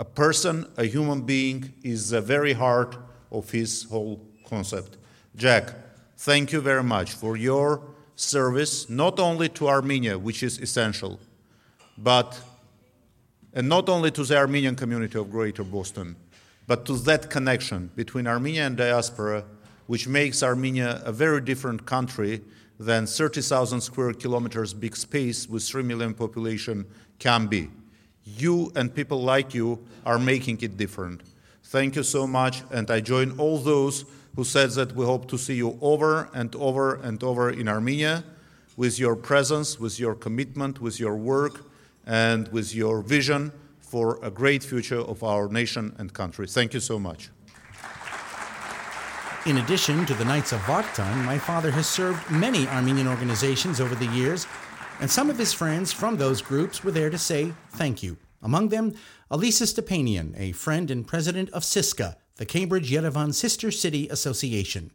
A 0.00 0.04
person, 0.04 0.66
a 0.76 0.84
human 0.84 1.20
being, 1.20 1.72
is 1.84 2.10
the 2.10 2.20
very 2.20 2.54
heart 2.54 2.96
of 3.30 3.52
his 3.52 3.84
whole 3.84 4.20
concept. 4.48 4.96
Jack, 5.36 5.74
thank 6.16 6.50
you 6.50 6.60
very 6.60 6.82
much 6.82 7.12
for 7.12 7.36
your 7.36 7.82
service, 8.16 8.90
not 8.90 9.20
only 9.20 9.48
to 9.50 9.68
Armenia, 9.68 10.18
which 10.18 10.42
is 10.42 10.58
essential, 10.58 11.20
but 11.96 12.36
and 13.54 13.68
not 13.68 13.88
only 13.88 14.10
to 14.10 14.24
the 14.24 14.36
Armenian 14.36 14.74
community 14.74 15.16
of 15.20 15.30
Greater 15.30 15.62
Boston, 15.62 16.16
but 16.66 16.84
to 16.86 16.96
that 17.04 17.30
connection 17.30 17.90
between 17.94 18.26
Armenia 18.26 18.66
and 18.66 18.76
diaspora, 18.76 19.44
which 19.86 20.08
makes 20.08 20.42
Armenia 20.42 21.00
a 21.04 21.12
very 21.12 21.40
different 21.40 21.86
country 21.86 22.42
than 22.78 23.06
30,000 23.06 23.80
square 23.80 24.12
kilometers 24.12 24.74
big 24.74 24.96
space 24.96 25.48
with 25.48 25.62
3 25.62 25.82
million 25.82 26.14
population 26.14 26.84
can 27.18 27.46
be. 27.46 27.70
You 28.24 28.72
and 28.74 28.94
people 28.94 29.22
like 29.22 29.54
you 29.54 29.84
are 30.04 30.18
making 30.18 30.60
it 30.62 30.76
different. 30.76 31.22
Thank 31.64 31.96
you 31.96 32.02
so 32.02 32.26
much, 32.26 32.62
and 32.70 32.90
I 32.90 33.00
join 33.00 33.38
all 33.38 33.58
those 33.58 34.04
who 34.34 34.44
said 34.44 34.70
that 34.72 34.94
we 34.94 35.04
hope 35.04 35.28
to 35.28 35.38
see 35.38 35.54
you 35.54 35.78
over 35.80 36.28
and 36.34 36.54
over 36.56 36.96
and 36.96 37.22
over 37.22 37.50
in 37.50 37.68
Armenia 37.68 38.24
with 38.76 38.98
your 38.98 39.16
presence, 39.16 39.80
with 39.80 39.98
your 39.98 40.14
commitment, 40.14 40.80
with 40.80 41.00
your 41.00 41.16
work, 41.16 41.64
and 42.04 42.48
with 42.48 42.74
your 42.74 43.00
vision 43.00 43.50
for 43.80 44.18
a 44.22 44.30
great 44.30 44.62
future 44.62 45.00
of 45.00 45.22
our 45.24 45.48
nation 45.48 45.94
and 45.98 46.12
country. 46.12 46.46
Thank 46.46 46.74
you 46.74 46.80
so 46.80 46.98
much. 46.98 47.30
In 49.46 49.58
addition 49.58 50.04
to 50.06 50.14
the 50.14 50.24
Knights 50.24 50.50
of 50.50 50.58
Vartan, 50.62 51.24
my 51.24 51.38
father 51.38 51.70
has 51.70 51.86
served 51.86 52.28
many 52.28 52.66
Armenian 52.66 53.06
organizations 53.06 53.80
over 53.80 53.94
the 53.94 54.08
years, 54.08 54.44
and 54.98 55.08
some 55.08 55.30
of 55.30 55.38
his 55.38 55.52
friends 55.52 55.92
from 55.92 56.16
those 56.16 56.42
groups 56.42 56.82
were 56.82 56.90
there 56.90 57.10
to 57.10 57.16
say 57.16 57.52
thank 57.70 58.02
you. 58.02 58.16
Among 58.42 58.70
them, 58.70 58.94
Elisa 59.30 59.62
Stepanian, 59.62 60.34
a 60.36 60.50
friend 60.50 60.90
and 60.90 61.06
president 61.06 61.48
of 61.50 61.62
CISCA, 61.62 62.16
the 62.38 62.44
Cambridge 62.44 62.90
Yerevan 62.90 63.32
Sister 63.32 63.70
City 63.70 64.08
Association. 64.08 64.90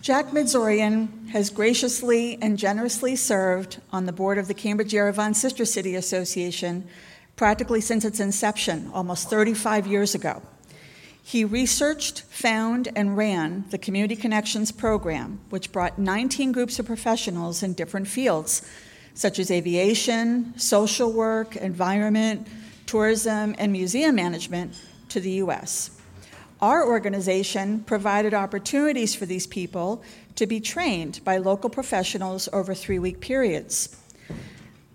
Jack 0.00 0.28
Medzorian 0.28 1.28
has 1.28 1.50
graciously 1.50 2.38
and 2.40 2.56
generously 2.56 3.14
served 3.14 3.82
on 3.92 4.06
the 4.06 4.12
board 4.12 4.38
of 4.38 4.48
the 4.48 4.54
Cambridge 4.54 4.92
Yerevan 4.92 5.36
Sister 5.36 5.66
City 5.66 5.96
Association 5.96 6.88
practically 7.36 7.82
since 7.82 8.06
its 8.06 8.20
inception 8.20 8.90
almost 8.94 9.28
35 9.28 9.86
years 9.86 10.14
ago. 10.14 10.40
He 11.28 11.44
researched, 11.44 12.20
found, 12.30 12.88
and 12.94 13.16
ran 13.16 13.64
the 13.70 13.78
Community 13.78 14.14
Connections 14.14 14.70
program, 14.70 15.40
which 15.50 15.72
brought 15.72 15.98
19 15.98 16.52
groups 16.52 16.78
of 16.78 16.86
professionals 16.86 17.64
in 17.64 17.72
different 17.72 18.06
fields, 18.06 18.62
such 19.12 19.40
as 19.40 19.50
aviation, 19.50 20.56
social 20.56 21.12
work, 21.12 21.56
environment, 21.56 22.46
tourism, 22.86 23.56
and 23.58 23.72
museum 23.72 24.14
management, 24.14 24.74
to 25.08 25.18
the 25.18 25.32
U.S. 25.42 25.90
Our 26.60 26.86
organization 26.86 27.80
provided 27.80 28.32
opportunities 28.32 29.16
for 29.16 29.26
these 29.26 29.48
people 29.48 30.04
to 30.36 30.46
be 30.46 30.60
trained 30.60 31.24
by 31.24 31.38
local 31.38 31.70
professionals 31.70 32.48
over 32.52 32.72
three 32.72 33.00
week 33.00 33.18
periods. 33.18 34.00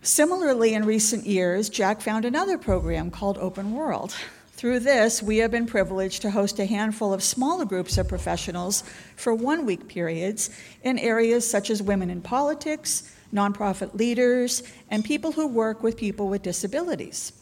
Similarly, 0.02 0.76
in 0.76 0.86
recent 0.86 1.26
years, 1.26 1.68
Jack 1.68 2.00
found 2.00 2.24
another 2.24 2.58
program 2.58 3.12
called 3.12 3.38
Open 3.38 3.74
World. 3.74 4.16
Through 4.62 4.82
this, 4.82 5.24
we 5.24 5.38
have 5.38 5.50
been 5.50 5.66
privileged 5.66 6.22
to 6.22 6.30
host 6.30 6.60
a 6.60 6.68
handful 6.68 7.14
of 7.14 7.24
smaller 7.24 7.66
groups 7.66 7.98
of 7.98 8.08
professionals 8.08 8.84
for 9.16 9.34
one 9.34 9.66
week 9.66 9.88
periods 9.88 10.52
in 10.84 11.00
areas 11.00 11.50
such 11.50 11.72
as 11.72 11.82
women 11.82 12.12
in 12.12 12.22
politics, 12.22 13.12
nonprofit 13.34 13.96
leaders, 13.96 14.62
and 14.92 15.04
people 15.04 15.32
who 15.32 15.48
work 15.48 15.82
with 15.82 15.98
people 15.98 16.30
with 16.30 16.44
disabilities. 16.44 17.34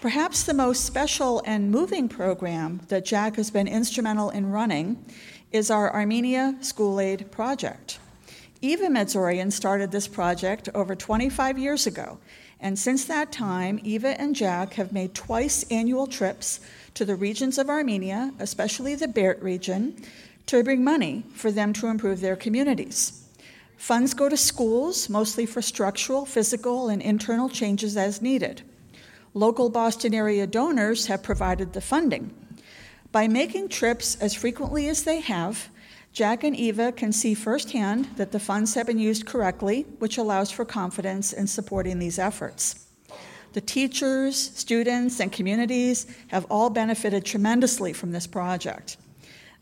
Perhaps 0.00 0.42
the 0.42 0.52
most 0.52 0.84
special 0.84 1.44
and 1.46 1.70
moving 1.70 2.08
program 2.08 2.80
that 2.88 3.04
Jack 3.04 3.36
has 3.36 3.52
been 3.52 3.68
instrumental 3.68 4.30
in 4.30 4.50
running 4.50 5.06
is 5.52 5.70
our 5.70 5.94
Armenia 5.94 6.56
School 6.60 6.98
Aid 6.98 7.30
Project. 7.30 8.00
Eva 8.60 8.88
Medzorian 8.88 9.52
started 9.52 9.92
this 9.92 10.08
project 10.08 10.68
over 10.74 10.96
25 10.96 11.56
years 11.56 11.86
ago, 11.86 12.18
and 12.62 12.78
since 12.78 13.04
that 13.04 13.32
time, 13.32 13.80
Eva 13.82 14.18
and 14.20 14.36
Jack 14.36 14.74
have 14.74 14.92
made 14.92 15.14
twice 15.14 15.64
annual 15.64 16.06
trips 16.06 16.60
to 16.94 17.04
the 17.04 17.16
regions 17.16 17.58
of 17.58 17.68
Armenia, 17.68 18.32
especially 18.38 18.94
the 18.94 19.08
Berd 19.08 19.42
region, 19.42 20.00
to 20.46 20.62
bring 20.62 20.84
money 20.84 21.24
for 21.34 21.50
them 21.50 21.72
to 21.72 21.88
improve 21.88 22.20
their 22.20 22.36
communities. 22.36 23.26
Funds 23.76 24.14
go 24.14 24.28
to 24.28 24.36
schools, 24.36 25.08
mostly 25.08 25.44
for 25.44 25.60
structural, 25.60 26.24
physical, 26.24 26.88
and 26.88 27.02
internal 27.02 27.48
changes 27.48 27.96
as 27.96 28.22
needed. 28.22 28.62
Local 29.34 29.68
Boston 29.68 30.14
area 30.14 30.46
donors 30.46 31.06
have 31.06 31.22
provided 31.24 31.72
the 31.72 31.80
funding. 31.80 32.32
By 33.10 33.26
making 33.26 33.70
trips 33.70 34.14
as 34.16 34.34
frequently 34.34 34.88
as 34.88 35.02
they 35.02 35.18
have, 35.20 35.68
Jack 36.12 36.44
and 36.44 36.54
Eva 36.54 36.92
can 36.92 37.10
see 37.10 37.32
firsthand 37.32 38.04
that 38.16 38.32
the 38.32 38.38
funds 38.38 38.74
have 38.74 38.86
been 38.86 38.98
used 38.98 39.24
correctly, 39.24 39.86
which 39.98 40.18
allows 40.18 40.50
for 40.50 40.64
confidence 40.64 41.32
in 41.32 41.46
supporting 41.46 41.98
these 41.98 42.18
efforts. 42.18 42.86
The 43.54 43.62
teachers, 43.62 44.36
students, 44.36 45.20
and 45.20 45.32
communities 45.32 46.06
have 46.28 46.46
all 46.50 46.68
benefited 46.68 47.24
tremendously 47.24 47.92
from 47.92 48.12
this 48.12 48.26
project. 48.26 48.98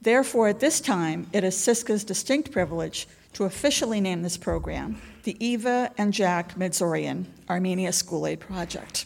Therefore, 0.03 0.49
at 0.49 0.61
this 0.61 0.81
time, 0.81 1.29
it 1.33 1.45
is 1.45 1.55
CISCA's 1.57 2.05
distinct 2.05 2.51
privilege 2.51 3.07
to 3.35 3.45
officially 3.45 4.01
name 4.01 4.23
this 4.23 4.37
program 4.37 5.01
the 5.23 5.37
Eva 5.45 5.93
and 5.99 6.13
Jack 6.13 6.55
Medzorian 6.57 7.27
Armenia 7.49 7.93
School 7.93 8.27
Aid 8.27 8.41
Project. 8.41 9.05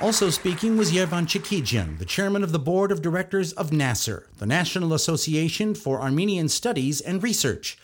Also 0.00 0.28
speaking 0.28 0.76
was 0.76 0.92
Yervant 0.92 1.28
Chekijian, 1.28 1.98
the 1.98 2.04
chairman 2.04 2.42
of 2.42 2.52
the 2.52 2.58
board 2.58 2.92
of 2.92 3.00
directors 3.00 3.52
of 3.52 3.70
NASER, 3.70 4.26
the 4.36 4.46
National 4.46 4.92
Association 4.92 5.74
for 5.74 6.02
Armenian 6.02 6.48
Studies 6.48 7.00
and 7.00 7.22
Research. 7.22 7.78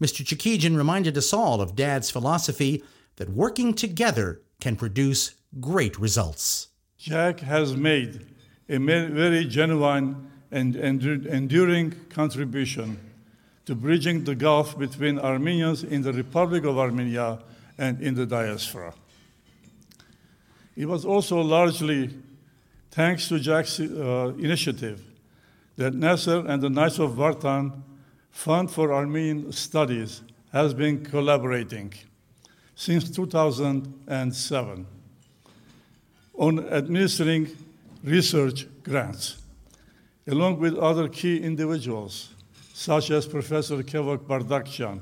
Mr. 0.00 0.24
Chekijian 0.24 0.76
reminded 0.76 1.16
us 1.16 1.32
all 1.32 1.60
of 1.60 1.74
Dad's 1.74 2.10
philosophy 2.10 2.84
that 3.16 3.30
working 3.30 3.74
together 3.74 4.40
can 4.60 4.76
produce 4.76 5.34
great 5.58 5.98
results. 5.98 6.68
Jack 6.98 7.40
has 7.40 7.74
made 7.74 8.24
a 8.68 8.78
very 8.78 9.44
genuine 9.44 10.30
and 10.50 10.76
enduring 10.76 11.92
contribution 12.10 12.98
to 13.66 13.74
bridging 13.74 14.24
the 14.24 14.34
gulf 14.34 14.78
between 14.78 15.18
Armenians 15.18 15.82
in 15.82 16.02
the 16.02 16.12
Republic 16.12 16.64
of 16.64 16.78
Armenia 16.78 17.40
and 17.78 18.00
in 18.00 18.14
the 18.14 18.26
diaspora. 18.26 18.94
It 20.76 20.86
was 20.86 21.04
also 21.04 21.40
largely 21.40 22.10
thanks 22.90 23.28
to 23.28 23.38
Jack's 23.38 23.78
uh, 23.78 24.32
initiative 24.38 25.02
that 25.76 25.94
NASER 25.94 26.48
and 26.48 26.62
the 26.62 26.70
Knights 26.70 26.98
of 26.98 27.12
Vartan 27.12 27.72
Fund 28.30 28.70
for 28.70 28.92
Armenian 28.92 29.52
Studies 29.52 30.22
has 30.52 30.74
been 30.74 31.04
collaborating 31.04 31.92
since 32.74 33.08
2007 33.10 34.86
on 36.34 36.68
administering 36.68 37.48
research 38.02 38.66
grants, 38.82 39.38
along 40.26 40.58
with 40.58 40.76
other 40.76 41.08
key 41.08 41.38
individuals, 41.38 42.30
such 42.72 43.10
as 43.10 43.26
Professor 43.26 43.82
Kevork 43.82 44.26
Bardakjian. 44.26 45.00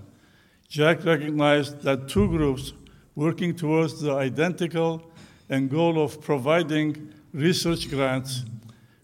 Jack 0.68 1.04
recognized 1.04 1.80
that 1.82 2.08
two 2.08 2.28
groups 2.28 2.72
working 3.14 3.54
towards 3.54 4.00
the 4.00 4.12
identical 4.12 5.02
and 5.52 5.68
goal 5.68 6.02
of 6.02 6.18
providing 6.22 7.12
research 7.34 7.90
grants 7.90 8.42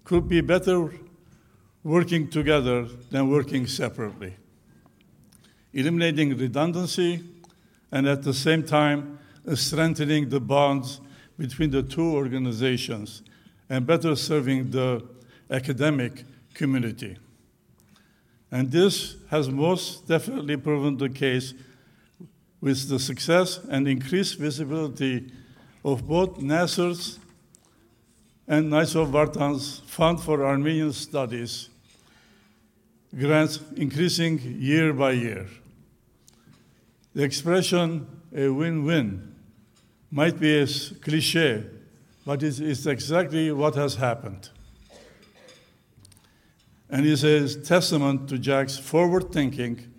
could 0.02 0.26
be 0.26 0.40
better 0.40 0.90
working 1.84 2.26
together 2.26 2.86
than 3.10 3.28
working 3.28 3.66
separately, 3.66 4.34
eliminating 5.74 6.34
redundancy 6.38 7.22
and 7.92 8.08
at 8.08 8.22
the 8.22 8.32
same 8.32 8.62
time 8.62 9.18
strengthening 9.54 10.30
the 10.30 10.40
bonds 10.40 11.02
between 11.38 11.70
the 11.70 11.82
two 11.82 12.14
organizations 12.14 13.22
and 13.68 13.86
better 13.86 14.16
serving 14.16 14.70
the 14.70 15.06
academic 15.50 16.24
community. 16.54 17.18
And 18.50 18.72
this 18.72 19.16
has 19.28 19.50
most 19.50 20.08
definitely 20.08 20.56
proven 20.56 20.96
the 20.96 21.10
case 21.10 21.52
with 22.62 22.88
the 22.88 22.98
success 22.98 23.60
and 23.68 23.86
increased 23.86 24.38
visibility 24.38 25.30
of 25.92 26.06
both 26.06 26.38
NASER's 26.38 27.18
and 28.46 28.72
of 28.74 29.10
Fund 29.86 30.20
for 30.20 30.44
Armenian 30.44 30.92
Studies 30.92 31.70
grants 33.18 33.60
increasing 33.74 34.38
year 34.38 34.92
by 34.92 35.12
year. 35.12 35.46
The 37.14 37.22
expression 37.22 38.06
a 38.34 38.48
win 38.50 38.84
win 38.84 39.34
might 40.10 40.38
be 40.38 40.58
a 40.60 40.66
cliche, 40.66 41.64
but 42.26 42.42
it's, 42.42 42.60
exactly 42.84 43.50
what 43.50 43.74
has 43.74 43.94
happened. 43.94 44.50
And 46.90 47.06
is 47.06 47.24
a 47.24 47.64
testament 47.64 48.28
to 48.28 48.38
Jack's 48.38 48.76
forward 48.76 49.32
thinking 49.32 49.90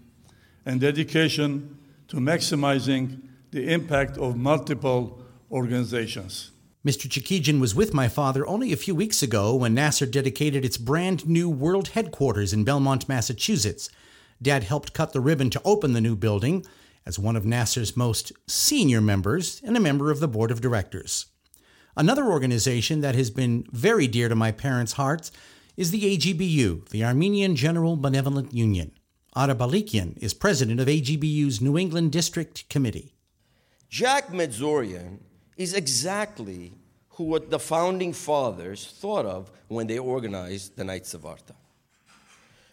and 0.66 0.80
dedication 0.80 1.80
to 2.10 2.18
maximizing 2.18 3.22
the 3.50 3.72
impact 3.74 4.18
of 4.20 4.38
multiple 4.38 5.19
organizations. 5.52 6.52
Mr. 6.86 7.10
Chekijian 7.10 7.60
was 7.60 7.76
with 7.76 7.94
my 7.94 8.08
father 8.08 8.48
only 8.48 8.72
a 8.72 8.78
few 8.78 8.96
weeks 8.96 9.22
ago 9.22 9.54
when 9.54 9.76
NASER 9.76 10.10
dedicated 10.10 10.64
its 10.64 10.78
brand 10.78 11.28
new 11.28 11.50
world 11.50 11.90
headquarters 11.90 12.54
in 12.54 12.64
Belmont, 12.64 13.10
Massachusetts. 13.10 13.90
Dad 14.42 14.64
helped 14.64 14.94
cut 14.94 15.12
the 15.12 15.20
ribbon 15.20 15.50
to 15.50 15.62
open 15.66 15.92
the 15.92 16.00
new 16.00 16.16
building 16.16 16.66
as 17.06 17.20
one 17.20 17.36
of 17.36 17.44
NASER's 17.44 17.98
most 17.98 18.32
senior 18.48 19.02
members 19.02 19.62
and 19.66 19.76
a 19.76 19.80
member 19.82 20.10
of 20.10 20.22
the 20.22 20.28
board 20.28 20.52
of 20.52 20.62
directors. 20.62 21.26
Another 21.98 22.28
organization 22.28 23.02
that 23.02 23.16
has 23.16 23.30
been 23.30 23.66
very 23.72 24.08
dear 24.08 24.30
to 24.30 24.36
my 24.36 24.52
parents' 24.52 24.94
hearts 24.94 25.32
is 25.76 25.92
the 25.92 26.18
AGBU, 26.18 26.88
the 26.90 27.04
Armenian 27.04 27.58
General 27.58 27.98
Benevolent 27.98 28.54
Union. 28.54 28.92
Ara 29.36 29.56
Balikian 29.56 30.18
is 30.20 30.34
president 30.34 30.80
of 30.80 30.88
AGBU's 30.88 31.60
New 31.60 31.78
England 31.78 32.12
District 32.12 32.68
Committee. 32.70 33.16
Jack 33.90 34.30
Medzorian 34.30 35.20
is 35.60 35.74
exactly 35.74 36.72
who 37.10 37.26
what 37.26 37.50
the 37.50 37.60
founding 37.60 38.14
fathers 38.14 38.96
thought 38.98 39.26
of 39.26 39.52
when 39.68 39.88
they 39.88 40.00
organized 40.00 40.78
the 40.78 40.86
Knights 40.86 41.14
of 41.14 41.24
Vartan. 41.24 41.54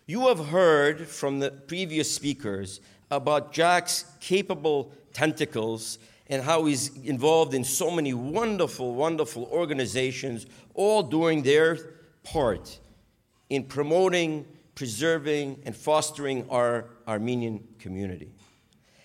You 0.06 0.28
have 0.28 0.46
heard 0.46 1.08
from 1.08 1.40
the 1.40 1.50
previous 1.50 2.08
speakers 2.14 2.80
about 3.10 3.52
Jack's 3.52 4.04
capable 4.20 4.92
tentacles 5.12 5.98
and 6.28 6.44
how 6.44 6.64
he's 6.64 6.96
involved 6.98 7.54
in 7.54 7.64
so 7.64 7.90
many 7.90 8.14
wonderful, 8.14 8.94
wonderful 8.94 9.48
organizations, 9.50 10.46
all 10.74 11.02
doing 11.02 11.42
their 11.42 11.76
part 12.22 12.78
in 13.50 13.64
promoting, 13.64 14.46
preserving, 14.76 15.60
and 15.64 15.74
fostering 15.74 16.48
our 16.50 16.84
Armenian 17.08 17.66
community. 17.80 18.30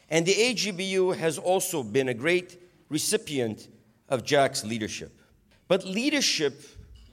And 0.07 0.23
the 0.23 0.33
AGBU 0.33 1.15
has 1.15 1.39
also 1.39 1.81
been 1.81 2.09
a 2.09 2.13
great 2.13 2.61
recipient 2.91 3.69
of 4.10 4.23
Jack's 4.23 4.63
leadership. 4.65 5.17
But 5.67 5.86
leadership, 5.86 6.62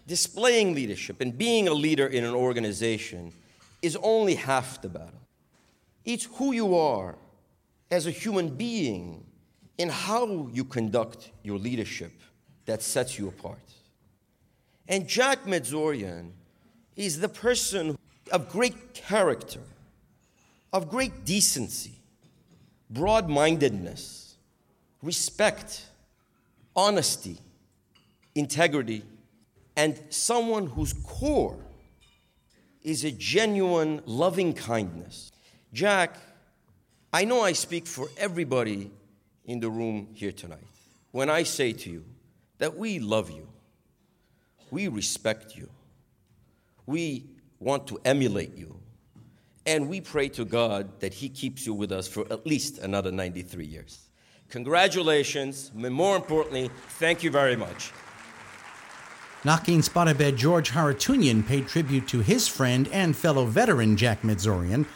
displaying 0.06 0.74
leadership, 0.74 1.20
and 1.20 1.38
being 1.38 1.68
a 1.68 1.72
leader 1.72 2.08
in 2.08 2.24
an 2.24 2.34
organization 2.34 3.32
is 3.80 3.96
only 4.02 4.34
half 4.34 4.82
the 4.82 4.88
battle. 4.88 5.22
It's 6.04 6.24
who 6.24 6.52
you 6.52 6.76
are 6.76 7.14
as 7.90 8.06
a 8.06 8.10
human 8.10 8.48
being 8.48 9.24
and 9.78 9.90
how 9.90 10.48
you 10.52 10.64
conduct 10.64 11.30
your 11.44 11.58
leadership 11.58 12.12
that 12.66 12.82
sets 12.82 13.16
you 13.16 13.28
apart. 13.28 13.60
And 14.88 15.06
Jack 15.06 15.44
Medzorian 15.44 16.32
is 16.96 17.20
the 17.20 17.28
person 17.28 17.96
of 18.32 18.50
great 18.50 18.94
character, 18.94 19.60
of 20.72 20.90
great 20.90 21.24
decency, 21.24 21.92
broad 22.90 23.28
mindedness, 23.28 24.27
respect, 25.02 25.86
honesty, 26.74 27.38
integrity, 28.34 29.02
and 29.76 30.00
someone 30.10 30.66
whose 30.66 30.92
core 30.92 31.56
is 32.82 33.04
a 33.04 33.12
genuine 33.12 34.02
loving 34.06 34.52
kindness. 34.52 35.30
Jack, 35.72 36.16
I 37.12 37.24
know 37.24 37.42
I 37.42 37.52
speak 37.52 37.86
for 37.86 38.08
everybody 38.16 38.90
in 39.44 39.60
the 39.60 39.70
room 39.70 40.08
here 40.14 40.32
tonight 40.32 40.64
when 41.12 41.30
I 41.30 41.42
say 41.42 41.72
to 41.72 41.90
you 41.90 42.04
that 42.58 42.76
we 42.76 42.98
love 42.98 43.30
you, 43.30 43.48
we 44.70 44.88
respect 44.88 45.56
you, 45.56 45.68
we 46.86 47.24
want 47.58 47.86
to 47.88 47.98
emulate 48.04 48.56
you, 48.56 48.78
and 49.66 49.88
we 49.88 50.00
pray 50.00 50.28
to 50.30 50.44
God 50.44 51.00
that 51.00 51.14
He 51.14 51.28
keeps 51.28 51.66
you 51.66 51.74
with 51.74 51.92
us 51.92 52.06
for 52.06 52.22
at 52.30 52.46
least 52.46 52.78
another 52.78 53.10
93 53.10 53.64
years. 53.64 54.07
Congratulations, 54.50 55.70
and 55.74 55.94
more 55.94 56.16
importantly, 56.16 56.70
thank 56.98 57.22
you 57.22 57.30
very 57.30 57.56
much. 57.56 57.92
Nakin 59.44 59.86
Spadabed 59.86 60.36
George 60.36 60.70
Haratunian 60.70 61.46
paid 61.46 61.68
tribute 61.68 62.08
to 62.08 62.20
his 62.20 62.48
friend 62.48 62.88
and 62.90 63.16
fellow 63.16 63.44
veteran 63.44 63.96
Jack 63.96 64.22
Medzorian. 64.22 64.86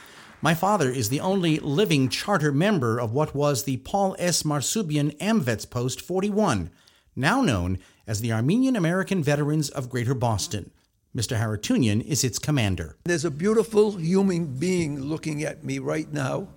My 0.41 0.55
father 0.55 0.91
is 0.91 1.11
the 1.11 1.21
only 1.21 1.61
living 1.61 2.09
charter 2.09 2.51
member 2.51 2.99
of 2.99 3.13
what 3.13 3.35
was 3.35 3.65
the 3.65 3.77
Paul 3.79 4.17
S. 4.19 4.43
Marsubian 4.43 5.17
AMVETS 5.21 5.71
Post 5.71 6.01
41, 6.01 6.71
now 7.15 7.43
known 7.43 7.79
as 8.07 8.21
the 8.21 8.33
Armenian 8.33 8.75
American 8.75 9.23
Veterans 9.23 9.69
of 9.69 9.89
Greater 9.89 10.15
Boston. 10.15 10.73
Mr. 11.15 11.39
Haratunian 11.39 12.03
is 12.03 12.25
its 12.25 12.39
commander. 12.39 12.97
There's 13.05 13.25
a 13.25 13.31
beautiful 13.31 13.93
human 13.93 14.47
being 14.47 14.99
looking 14.99 15.45
at 15.45 15.63
me 15.63 15.79
right 15.79 16.11
now 16.11 16.49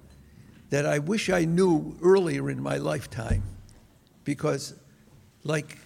that 0.76 0.86
I 0.86 1.00
wish 1.00 1.30
I 1.30 1.46
knew 1.46 1.96
earlier 2.04 2.50
in 2.50 2.62
my 2.62 2.76
lifetime. 2.76 3.44
Because, 4.26 4.74
like 5.46 5.78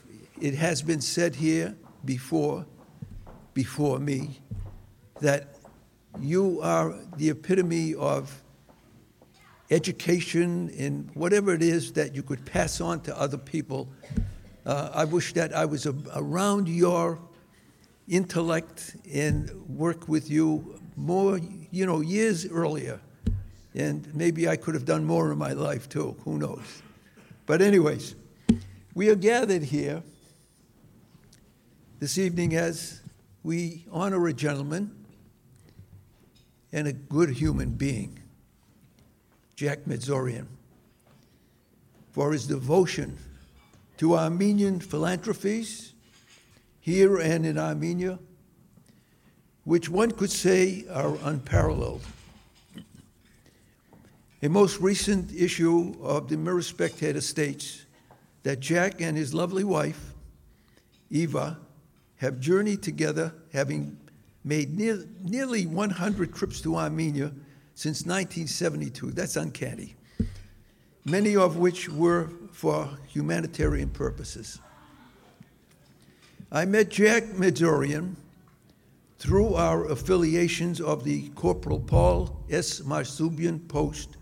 it 0.41 0.55
has 0.55 0.81
been 0.81 0.99
said 0.99 1.35
here 1.35 1.75
before, 2.05 2.65
before 3.53 3.99
me, 3.99 4.39
that 5.21 5.59
you 6.19 6.59
are 6.63 6.95
the 7.17 7.29
epitome 7.29 7.93
of 7.93 8.41
education 9.69 10.69
in 10.69 11.11
whatever 11.13 11.53
it 11.53 11.61
is 11.61 11.93
that 11.93 12.15
you 12.15 12.23
could 12.23 12.43
pass 12.43 12.81
on 12.81 12.99
to 13.01 13.15
other 13.15 13.37
people. 13.37 13.87
Uh, 14.65 14.89
I 14.91 15.05
wish 15.05 15.33
that 15.33 15.55
I 15.55 15.65
was 15.65 15.85
a, 15.85 15.93
around 16.15 16.67
your 16.67 17.19
intellect 18.07 18.95
and 19.13 19.51
work 19.69 20.07
with 20.07 20.31
you 20.31 20.81
more, 20.95 21.39
you 21.69 21.85
know, 21.85 22.01
years 22.01 22.47
earlier. 22.47 22.99
And 23.79 24.13
maybe 24.13 24.49
I 24.49 24.57
could 24.57 24.73
have 24.73 24.83
done 24.83 25.05
more 25.05 25.31
in 25.31 25.37
my 25.37 25.53
life 25.53 25.87
too, 25.87 26.17
who 26.25 26.37
knows. 26.37 26.81
But, 27.45 27.61
anyways, 27.61 28.13
we 28.93 29.09
are 29.09 29.15
gathered 29.15 29.63
here 29.63 30.03
this 31.99 32.17
evening 32.17 32.55
as 32.55 32.99
we 33.41 33.85
honor 33.89 34.27
a 34.27 34.33
gentleman 34.33 34.93
and 36.73 36.89
a 36.89 36.91
good 36.91 37.29
human 37.29 37.69
being, 37.69 38.19
Jack 39.55 39.85
Medzorian, 39.85 40.47
for 42.11 42.33
his 42.33 42.47
devotion 42.47 43.17
to 43.95 44.17
Armenian 44.17 44.81
philanthropies 44.81 45.93
here 46.81 47.17
and 47.17 47.45
in 47.45 47.57
Armenia, 47.57 48.19
which 49.63 49.87
one 49.87 50.11
could 50.11 50.31
say 50.31 50.83
are 50.91 51.15
unparalleled. 51.23 52.01
A 54.41 54.47
most 54.47 54.79
recent 54.79 55.33
issue 55.33 55.95
of 56.01 56.29
the 56.29 56.37
Mirror 56.37 56.61
Spectator 56.61 57.19
states 57.19 57.85
that 58.43 58.61
Jack 58.61 59.01
and 59.01 59.17
his 59.17 59.33
lovely 59.33 59.65
wife, 59.65 60.13
Eva, 61.09 61.57
have 62.17 62.39
journeyed 62.39 62.81
together, 62.81 63.33
having 63.51 63.97
made 64.45 64.77
near, 64.77 65.03
nearly 65.21 65.65
100 65.65 66.33
trips 66.33 66.61
to 66.61 66.77
Armenia 66.77 67.33
since 67.75 68.05
1972. 68.05 69.11
That's 69.11 69.35
uncanny. 69.35 69.95
Many 71.03 71.35
of 71.35 71.57
which 71.57 71.89
were 71.89 72.29
for 72.51 72.89
humanitarian 73.07 73.89
purposes. 73.89 74.59
I 76.49 76.63
met 76.63 76.89
Jack 76.89 77.23
Medzorian 77.25 78.15
through 79.17 79.55
our 79.55 79.85
affiliations 79.85 80.79
of 80.79 81.03
the 81.03 81.27
Corporal 81.29 81.79
Paul 81.79 82.41
S. 82.49 82.79
Marsubian 82.79 83.67
Post, 83.67 84.15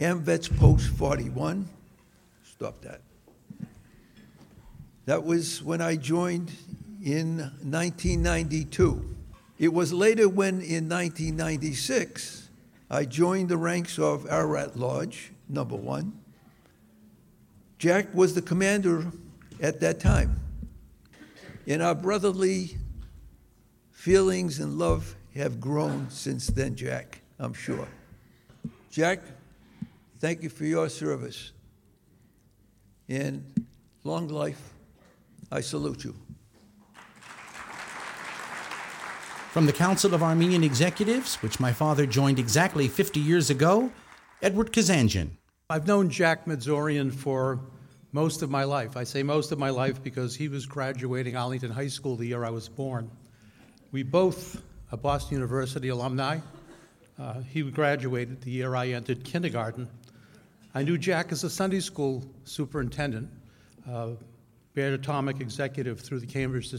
AMVETS 0.00 0.56
Post 0.58 0.90
41. 0.90 1.68
Stop 2.44 2.80
that. 2.82 3.00
That 5.06 5.24
was 5.24 5.60
when 5.60 5.80
I 5.80 5.96
joined 5.96 6.52
in 7.02 7.38
1992. 7.38 9.16
It 9.58 9.72
was 9.72 9.92
later 9.92 10.28
when, 10.28 10.60
in 10.60 10.88
1996, 10.88 12.48
I 12.88 13.06
joined 13.06 13.48
the 13.48 13.56
ranks 13.56 13.98
of 13.98 14.24
Ararat 14.30 14.76
Lodge, 14.78 15.32
number 15.48 15.74
one. 15.74 16.12
Jack 17.78 18.06
was 18.14 18.34
the 18.34 18.42
commander 18.42 19.10
at 19.60 19.80
that 19.80 19.98
time. 19.98 20.38
And 21.66 21.82
our 21.82 21.96
brotherly 21.96 22.76
feelings 23.90 24.60
and 24.60 24.78
love 24.78 25.16
have 25.34 25.60
grown 25.60 26.08
since 26.08 26.46
then, 26.46 26.76
Jack, 26.76 27.20
I'm 27.40 27.52
sure. 27.52 27.88
Jack, 28.92 29.20
thank 30.18 30.42
you 30.42 30.48
for 30.48 30.64
your 30.64 30.88
service. 30.88 31.52
And 33.08 33.66
long 34.04 34.28
life, 34.28 34.74
I 35.50 35.60
salute 35.60 36.04
you. 36.04 36.14
From 39.50 39.66
the 39.66 39.72
Council 39.72 40.14
of 40.14 40.22
Armenian 40.22 40.62
Executives, 40.62 41.36
which 41.36 41.58
my 41.58 41.72
father 41.72 42.06
joined 42.06 42.38
exactly 42.38 42.86
50 42.86 43.18
years 43.18 43.50
ago, 43.50 43.90
Edward 44.42 44.72
Kazanjian. 44.72 45.30
I've 45.70 45.86
known 45.86 46.10
Jack 46.10 46.46
Medzorian 46.46 47.12
for 47.12 47.60
most 48.12 48.42
of 48.42 48.50
my 48.50 48.64
life. 48.64 48.96
I 48.96 49.04
say 49.04 49.22
most 49.22 49.52
of 49.52 49.58
my 49.58 49.70
life 49.70 50.02
because 50.02 50.34
he 50.36 50.48
was 50.48 50.66
graduating 50.66 51.36
Arlington 51.36 51.70
High 51.70 51.88
School 51.88 52.16
the 52.16 52.26
year 52.26 52.44
I 52.44 52.50
was 52.50 52.68
born. 52.68 53.10
We 53.90 54.02
both 54.02 54.62
are 54.92 54.98
Boston 54.98 55.34
University 55.36 55.88
alumni. 55.88 56.38
Uh, 57.18 57.40
he 57.40 57.62
graduated 57.62 58.42
the 58.42 58.50
year 58.50 58.76
I 58.76 58.88
entered 58.88 59.24
kindergarten. 59.24 59.88
I 60.78 60.84
knew 60.84 60.96
Jack 60.96 61.32
as 61.32 61.42
a 61.42 61.50
Sunday 61.50 61.80
school 61.80 62.24
superintendent, 62.44 63.28
uh, 63.90 64.10
Baird 64.74 64.94
Atomic 64.94 65.40
executive 65.40 65.98
through 65.98 66.20
the 66.20 66.26
Cambridge 66.26 66.72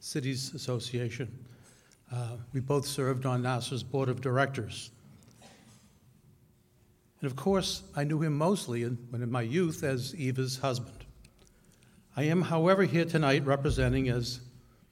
Cities 0.00 0.52
Association. 0.52 1.32
Uh, 2.12 2.36
we 2.52 2.60
both 2.60 2.86
served 2.86 3.24
on 3.24 3.42
NASER's 3.42 3.82
board 3.82 4.10
of 4.10 4.20
directors. 4.20 4.90
And 7.22 7.30
of 7.30 7.36
course, 7.36 7.84
I 7.96 8.04
knew 8.04 8.20
him 8.20 8.36
mostly 8.36 8.82
in, 8.82 8.98
when 9.08 9.22
in 9.22 9.32
my 9.32 9.40
youth 9.40 9.82
as 9.82 10.14
Eva's 10.14 10.58
husband. 10.58 11.06
I 12.18 12.24
am, 12.24 12.42
however, 12.42 12.82
here 12.82 13.06
tonight 13.06 13.46
representing, 13.46 14.10
as 14.10 14.40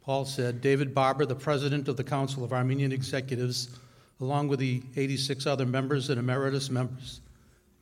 Paul 0.01 0.25
said, 0.25 0.62
David 0.62 0.95
Barber, 0.95 1.27
the 1.27 1.35
president 1.35 1.88
of 1.88 1.99
the 1.99 2.05
Council 2.05 2.42
of 2.42 2.55
Armenian 2.55 2.92
Executives, 2.92 3.79
along 4.19 4.49
with 4.49 4.61
the 4.61 4.83
86 4.97 5.47
other 5.47 5.66
members 5.66 6.09
and 6.09 6.19
emeritus 6.19 6.71
members, 6.71 7.21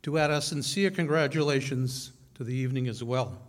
to 0.04 0.18
add 0.18 0.30
our 0.30 0.42
sincere 0.42 0.90
congratulations 0.90 2.12
to 2.34 2.44
the 2.44 2.54
evening 2.54 2.88
as 2.88 3.02
well. 3.02 3.40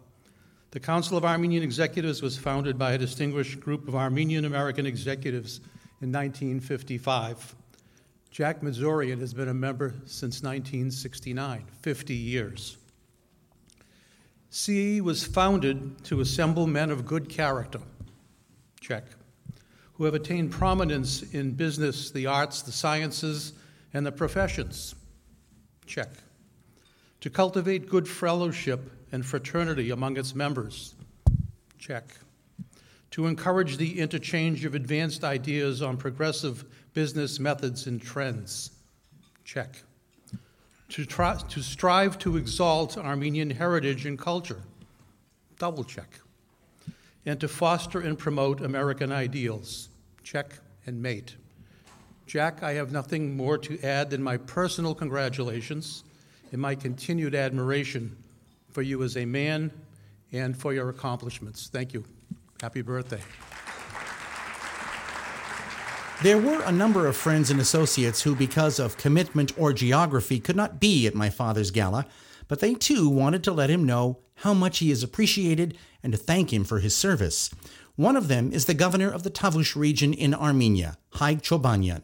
The 0.72 0.80
Council 0.80 1.18
of 1.18 1.26
Armenian 1.26 1.64
Executives 1.64 2.22
was 2.22 2.38
founded 2.38 2.78
by 2.78 2.94
a 2.94 2.98
distinguished 2.98 3.60
group 3.60 3.90
of 3.90 3.96
Armenian 3.96 4.46
American 4.46 4.86
executives 4.86 5.58
in 6.02 6.14
1955. 6.14 7.56
Jack 8.32 8.62
Medzorian 8.62 9.20
has 9.20 9.34
been 9.34 9.50
a 9.50 9.54
member 9.54 9.96
since 10.06 10.44
1969, 10.44 11.66
50 11.82 12.14
years. 12.14 12.78
CE 14.50 15.02
was 15.02 15.26
founded 15.26 16.02
to 16.06 16.22
assemble 16.22 16.68
men 16.68 16.90
of 16.90 17.06
good 17.06 17.28
character, 17.28 17.82
check, 18.80 19.04
who 19.94 20.06
have 20.06 20.14
attained 20.14 20.52
prominence 20.52 21.22
in 21.34 21.52
business, 21.52 22.12
the 22.12 22.26
arts, 22.28 22.62
the 22.62 22.72
sciences, 22.72 23.52
and 23.94 24.06
the 24.06 24.12
professions, 24.12 24.96
check, 25.86 26.10
to 27.26 27.32
cultivate 27.32 27.90
good 27.90 28.08
fellowship 28.08 28.92
and 29.12 29.26
fraternity 29.26 29.90
among 29.90 30.16
its 30.16 30.36
members, 30.36 30.94
check, 31.80 32.04
to 33.10 33.26
encourage 33.26 33.78
the 33.78 34.00
interchange 34.00 34.64
of 34.64 34.76
advanced 34.76 35.24
ideas 35.24 35.82
on 35.82 35.98
progressive 35.98 36.64
business 36.94 37.40
methods 37.40 37.88
and 37.88 38.00
trends. 38.00 38.70
Check. 39.44 39.82
To, 40.90 41.04
try, 41.04 41.36
to 41.50 41.64
strive 41.64 42.20
to 42.20 42.38
exalt 42.38 42.96
Armenian 42.96 43.50
heritage 43.50 44.06
and 44.06 44.20
culture. 44.20 44.62
Double 45.58 45.84
check. 45.84 46.20
And 47.26 47.40
to 47.40 47.48
foster 47.48 48.02
and 48.02 48.20
promote 48.20 48.62
American 48.62 49.12
ideals. 49.12 49.90
Check 50.22 50.60
and 50.86 51.02
mate. 51.02 51.38
Jack, 52.28 52.62
I 52.62 52.74
have 52.74 52.92
nothing 52.92 53.36
more 53.36 53.58
to 53.58 53.82
add 53.82 54.12
than 54.12 54.22
my 54.22 54.38
personal 54.38 54.94
congratulations 54.94 56.04
and 56.52 56.62
my 56.62 56.76
continued 56.76 57.36
admiration 57.36 58.16
for 58.72 58.82
you 58.82 59.04
as 59.04 59.18
a 59.18 59.26
man 59.26 59.72
and 60.32 60.56
for 60.56 60.74
your 60.74 60.90
accomplishments. 60.90 61.70
Thank 61.72 61.94
you. 61.94 62.04
Happy 62.62 62.82
birthday. 62.82 63.22
There 66.24 66.38
were 66.38 66.62
a 66.64 66.72
number 66.72 67.08
of 67.08 67.18
friends 67.18 67.52
and 67.52 67.60
associates 67.60 68.22
who, 68.22 68.36
because 68.36 68.80
of 68.80 68.98
commitment 68.98 69.52
or 69.58 69.74
geography, 69.74 70.40
could 70.40 70.56
not 70.56 70.80
be 70.80 71.08
at 71.08 71.14
my 71.14 71.30
father's 71.30 71.72
gala, 71.72 72.06
but 72.48 72.62
they 72.62 72.74
too 72.74 73.10
wanted 73.10 73.44
to 73.44 73.52
let 73.52 73.70
him 73.70 73.86
know 73.86 74.20
how 74.36 74.54
much 74.54 74.80
he 74.80 74.92
is 74.92 75.04
appreciated 75.04 75.78
and 76.02 76.14
to 76.14 76.18
thank 76.18 76.54
him 76.54 76.64
for 76.64 76.80
his 76.80 76.96
service. 76.96 77.50
One 77.96 78.16
of 78.16 78.28
them 78.28 78.52
is 78.52 78.66
the 78.66 78.74
governor 78.74 79.10
of 79.10 79.24
the 79.24 79.30
Tavush 79.30 79.76
region 79.76 80.14
in 80.14 80.34
Armenia, 80.34 80.98
Haig 81.20 81.42
Chobanyan. 81.42 82.02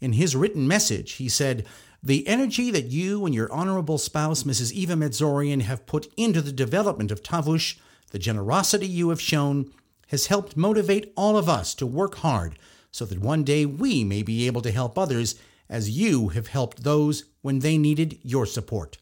In 0.00 0.14
his 0.14 0.34
written 0.34 0.66
message, 0.66 1.12
he 1.12 1.28
said, 1.28 1.66
The 2.02 2.26
energy 2.26 2.70
that 2.70 2.86
you 2.86 3.26
and 3.26 3.34
your 3.34 3.52
honorable 3.52 3.98
spouse, 3.98 4.44
Mrs. 4.44 4.72
Eva 4.72 4.94
Medzorian, 4.94 5.60
have 5.62 5.84
put 5.84 6.10
into 6.16 6.40
the 6.40 6.52
development 6.52 7.10
of 7.10 7.22
Tavush, 7.22 7.76
the 8.10 8.18
generosity 8.18 8.86
you 8.86 9.10
have 9.10 9.20
shown, 9.20 9.70
has 10.08 10.26
helped 10.26 10.56
motivate 10.56 11.12
all 11.14 11.36
of 11.36 11.48
us 11.48 11.74
to 11.74 11.86
work 11.86 12.16
hard 12.16 12.58
so 12.90 13.04
that 13.04 13.20
one 13.20 13.44
day 13.44 13.66
we 13.66 14.02
may 14.02 14.22
be 14.22 14.46
able 14.46 14.62
to 14.62 14.70
help 14.70 14.98
others 14.98 15.34
as 15.68 15.90
you 15.90 16.28
have 16.28 16.48
helped 16.48 16.84
those 16.84 17.24
when 17.42 17.58
they 17.58 17.76
needed 17.76 18.18
your 18.22 18.46
support. 18.46 18.96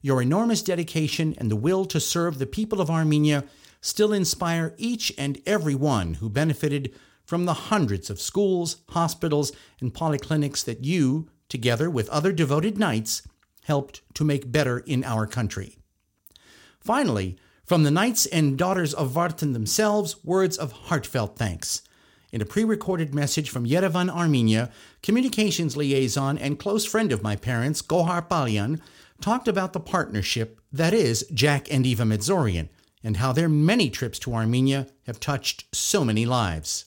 Your 0.00 0.22
enormous 0.22 0.62
dedication 0.62 1.34
and 1.38 1.50
the 1.50 1.56
will 1.56 1.84
to 1.86 1.98
serve 1.98 2.38
the 2.38 2.46
people 2.46 2.80
of 2.80 2.88
Armenia 2.88 3.42
still 3.80 4.12
inspire 4.12 4.74
each 4.78 5.12
and 5.18 5.40
every 5.46 5.74
one 5.74 6.14
who 6.14 6.30
benefited 6.30 6.94
from 7.24 7.44
the 7.44 7.54
hundreds 7.54 8.08
of 8.08 8.20
schools, 8.20 8.76
hospitals, 8.90 9.50
and 9.80 9.92
polyclinics 9.92 10.64
that 10.64 10.84
you, 10.84 11.28
together 11.48 11.88
with 11.88 12.08
other 12.08 12.32
devoted 12.32 12.78
knights, 12.78 13.22
helped 13.64 14.02
to 14.14 14.24
make 14.24 14.52
better 14.52 14.78
in 14.78 15.04
our 15.04 15.26
country. 15.26 15.78
Finally, 16.80 17.36
from 17.64 17.82
the 17.82 17.90
knights 17.90 18.26
and 18.26 18.56
daughters 18.56 18.94
of 18.94 19.10
Vartan 19.10 19.52
themselves, 19.52 20.24
words 20.24 20.56
of 20.56 20.70
heartfelt 20.72 21.36
thanks. 21.36 21.82
In 22.30 22.40
a 22.40 22.46
pre 22.46 22.62
recorded 22.62 23.14
message 23.14 23.50
from 23.50 23.66
Yerevan, 23.66 24.08
Armenia, 24.08 24.70
communications 25.02 25.76
liaison 25.76 26.38
and 26.38 26.58
close 26.58 26.84
friend 26.84 27.10
of 27.10 27.22
my 27.22 27.34
parents, 27.34 27.82
Gohar 27.82 28.28
Palyan, 28.28 28.80
talked 29.20 29.48
about 29.48 29.72
the 29.72 29.80
partnership 29.80 30.60
that 30.72 30.94
is 30.94 31.26
Jack 31.32 31.72
and 31.72 31.86
Eva 31.86 32.04
Medzorian 32.04 32.68
and 33.02 33.16
how 33.16 33.32
their 33.32 33.48
many 33.48 33.90
trips 33.90 34.18
to 34.20 34.34
Armenia 34.34 34.86
have 35.06 35.18
touched 35.18 35.64
so 35.74 36.04
many 36.04 36.26
lives. 36.26 36.86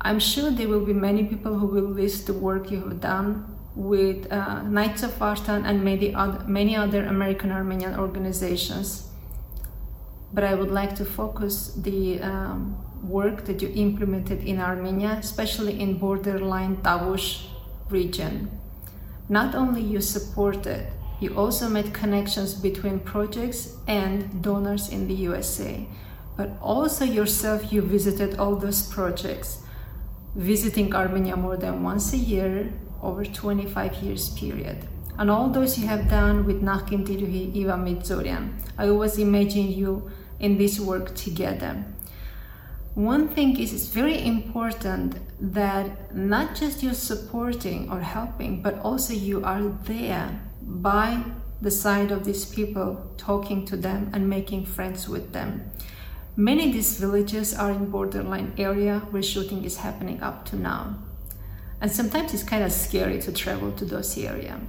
I'm 0.00 0.20
sure 0.20 0.50
there 0.50 0.68
will 0.68 0.84
be 0.84 0.92
many 0.92 1.24
people 1.24 1.58
who 1.58 1.66
will 1.66 1.88
list 1.88 2.26
the 2.26 2.32
work 2.32 2.70
you 2.70 2.80
have 2.80 3.00
done 3.00 3.61
with 3.74 4.30
uh, 4.30 4.62
Knights 4.62 5.02
of 5.02 5.10
Vartan 5.18 5.64
and 5.64 5.82
many 5.82 6.14
other, 6.14 6.44
many 6.46 6.76
other 6.76 7.04
American 7.06 7.50
Armenian 7.50 7.98
organizations. 7.98 9.08
but 10.32 10.44
I 10.44 10.54
would 10.54 10.70
like 10.70 10.94
to 10.96 11.04
focus 11.04 11.74
the 11.74 12.20
um, 12.20 12.76
work 13.02 13.44
that 13.44 13.60
you 13.60 13.70
implemented 13.74 14.42
in 14.44 14.60
Armenia, 14.60 15.18
especially 15.20 15.78
in 15.78 15.98
borderline 15.98 16.76
Tavush 16.78 17.44
region. 17.90 18.50
Not 19.28 19.54
only 19.54 19.82
you 19.82 20.00
supported, 20.00 20.86
you 21.20 21.36
also 21.36 21.68
made 21.68 21.92
connections 21.92 22.54
between 22.54 23.00
projects 23.00 23.76
and 23.86 24.42
donors 24.42 24.88
in 24.88 25.06
the 25.06 25.14
USA, 25.14 25.86
but 26.36 26.50
also 26.60 27.04
yourself 27.04 27.72
you 27.72 27.82
visited 27.82 28.38
all 28.38 28.56
those 28.56 28.82
projects, 28.88 29.62
visiting 30.34 30.94
Armenia 30.94 31.36
more 31.36 31.58
than 31.58 31.82
once 31.82 32.12
a 32.14 32.16
year 32.16 32.72
over 33.02 33.24
25 33.24 33.94
years 33.96 34.30
period. 34.30 34.78
And 35.18 35.30
all 35.30 35.50
those 35.50 35.78
you 35.78 35.86
have 35.86 36.08
done 36.08 36.46
with 36.46 36.62
Nakin 36.62 37.06
Tiruhi 37.06 37.54
Iva 37.54 37.72
Medzorian. 37.72 38.52
I 38.78 38.88
always 38.88 39.18
imagine 39.18 39.70
you 39.70 40.10
in 40.40 40.58
this 40.58 40.80
work 40.80 41.14
together. 41.14 41.84
One 42.94 43.28
thing 43.28 43.58
is 43.58 43.72
it's 43.72 43.88
very 43.88 44.22
important 44.22 45.16
that 45.40 46.14
not 46.14 46.54
just 46.54 46.82
you're 46.82 46.92
supporting 46.92 47.90
or 47.90 48.00
helping, 48.00 48.62
but 48.62 48.78
also 48.80 49.14
you 49.14 49.44
are 49.44 49.62
there 49.84 50.40
by 50.60 51.24
the 51.62 51.70
side 51.70 52.10
of 52.10 52.24
these 52.24 52.44
people, 52.44 53.14
talking 53.16 53.64
to 53.66 53.76
them 53.76 54.10
and 54.12 54.28
making 54.28 54.66
friends 54.66 55.08
with 55.08 55.32
them. 55.32 55.70
Many 56.36 56.68
of 56.68 56.72
these 56.72 56.98
villages 56.98 57.54
are 57.54 57.70
in 57.70 57.90
borderline 57.90 58.52
area 58.58 59.00
where 59.10 59.22
shooting 59.22 59.64
is 59.64 59.78
happening 59.78 60.20
up 60.20 60.44
to 60.46 60.56
now. 60.56 60.96
And 61.82 61.90
sometimes 61.90 62.32
it's 62.32 62.44
kind 62.44 62.64
of 62.64 62.72
scary 62.72 63.20
to 63.20 63.32
travel 63.32 63.72
to 63.72 63.84
those 63.84 64.16
areas 64.16 64.60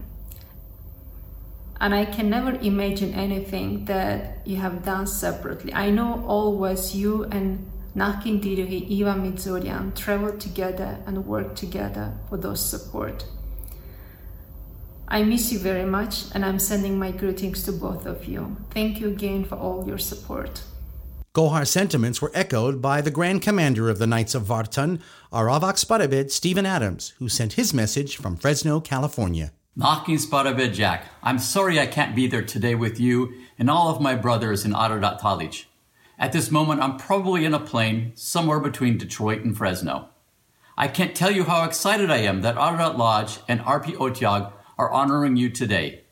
and 1.83 1.93
I 1.93 2.05
can 2.05 2.29
never 2.29 2.51
imagine 2.61 3.13
anything 3.13 3.83
that 3.85 4.37
you 4.45 4.55
have 4.55 4.85
done 4.85 5.05
separately. 5.05 5.73
I 5.73 5.89
know 5.89 6.23
always 6.25 6.95
you 6.95 7.25
and 7.25 7.69
Nakin 7.93 8.41
Diruhi, 8.41 8.89
Iva 8.89 9.15
Mitsurian 9.15 9.93
traveled 9.93 10.39
together 10.39 10.99
and 11.05 11.25
worked 11.25 11.57
together 11.57 12.13
for 12.29 12.37
those 12.37 12.65
support. 12.65 13.25
I 15.09 15.23
miss 15.23 15.51
you 15.51 15.59
very 15.59 15.83
much 15.83 16.23
and 16.33 16.45
I'm 16.45 16.57
sending 16.57 16.97
my 16.97 17.11
greetings 17.11 17.63
to 17.65 17.73
both 17.73 18.05
of 18.05 18.25
you. 18.25 18.55
Thank 18.69 19.01
you 19.01 19.09
again 19.09 19.43
for 19.43 19.55
all 19.55 19.85
your 19.85 19.97
support. 19.97 20.63
Gohar's 21.33 21.71
sentiments 21.71 22.21
were 22.21 22.29
echoed 22.35 22.79
by 22.79 23.01
the 23.01 23.09
Grand 23.09 23.41
Commander 23.41 23.89
of 23.89 23.97
the 23.97 24.05
Knights 24.05 24.35
of 24.35 24.43
Vartan, 24.43 25.01
our 25.31 25.47
Avak 25.47 25.83
Sparabed, 25.83 26.29
Stephen 26.29 26.63
Adams, 26.63 27.15
who 27.17 27.27
sent 27.27 27.53
his 27.53 27.73
message 27.73 28.17
from 28.17 28.35
Fresno, 28.35 28.79
California. 28.79 29.51
Nakin 29.75 30.23
Sparabed 30.23 30.75
Jack, 30.75 31.07
I'm 31.23 31.39
sorry 31.39 31.79
I 31.79 31.87
can't 31.87 32.15
be 32.15 32.27
there 32.27 32.43
today 32.43 32.75
with 32.75 32.99
you 32.99 33.33
and 33.57 33.67
all 33.67 33.89
of 33.89 33.99
my 33.99 34.13
brothers 34.13 34.63
in 34.63 34.75
Ararat 34.75 35.21
Talich. 35.21 35.65
At 36.19 36.33
this 36.33 36.51
moment, 36.51 36.81
I'm 36.81 36.97
probably 36.97 37.45
in 37.45 37.55
a 37.55 37.59
plane 37.59 38.11
somewhere 38.13 38.59
between 38.59 38.99
Detroit 38.99 39.43
and 39.43 39.57
Fresno. 39.57 40.09
I 40.77 40.87
can't 40.87 41.15
tell 41.15 41.31
you 41.31 41.45
how 41.45 41.65
excited 41.65 42.11
I 42.11 42.17
am 42.17 42.41
that 42.41 42.57
Ararat 42.57 42.95
Lodge 42.95 43.39
and 43.47 43.59
Arpiotiag 43.61 44.53
are 44.77 44.91
honoring 44.91 45.37
you 45.37 45.49
today. 45.49 46.03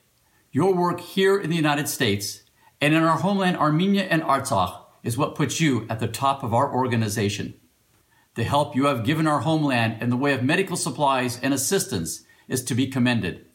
Your 0.51 0.73
work 0.73 0.99
here 0.99 1.39
in 1.39 1.51
the 1.51 1.55
United 1.55 1.87
States 1.87 2.41
and 2.81 2.95
in 2.95 3.03
our 3.03 3.19
homeland 3.19 3.57
Armenia 3.57 4.05
and 4.05 4.23
Artsakh 4.23 4.80
is 5.03 5.17
what 5.17 5.35
puts 5.35 5.59
you 5.59 5.85
at 5.89 5.99
the 5.99 6.07
top 6.07 6.43
of 6.43 6.53
our 6.53 6.73
organization. 6.73 7.53
The 8.35 8.43
help 8.43 8.75
you 8.75 8.85
have 8.85 9.03
given 9.03 9.27
our 9.27 9.41
homeland 9.41 10.01
in 10.01 10.09
the 10.09 10.17
way 10.17 10.33
of 10.33 10.43
medical 10.43 10.77
supplies 10.77 11.39
and 11.41 11.53
assistance 11.53 12.23
is 12.47 12.63
to 12.63 12.75
be 12.75 12.87
commended. 12.87 13.45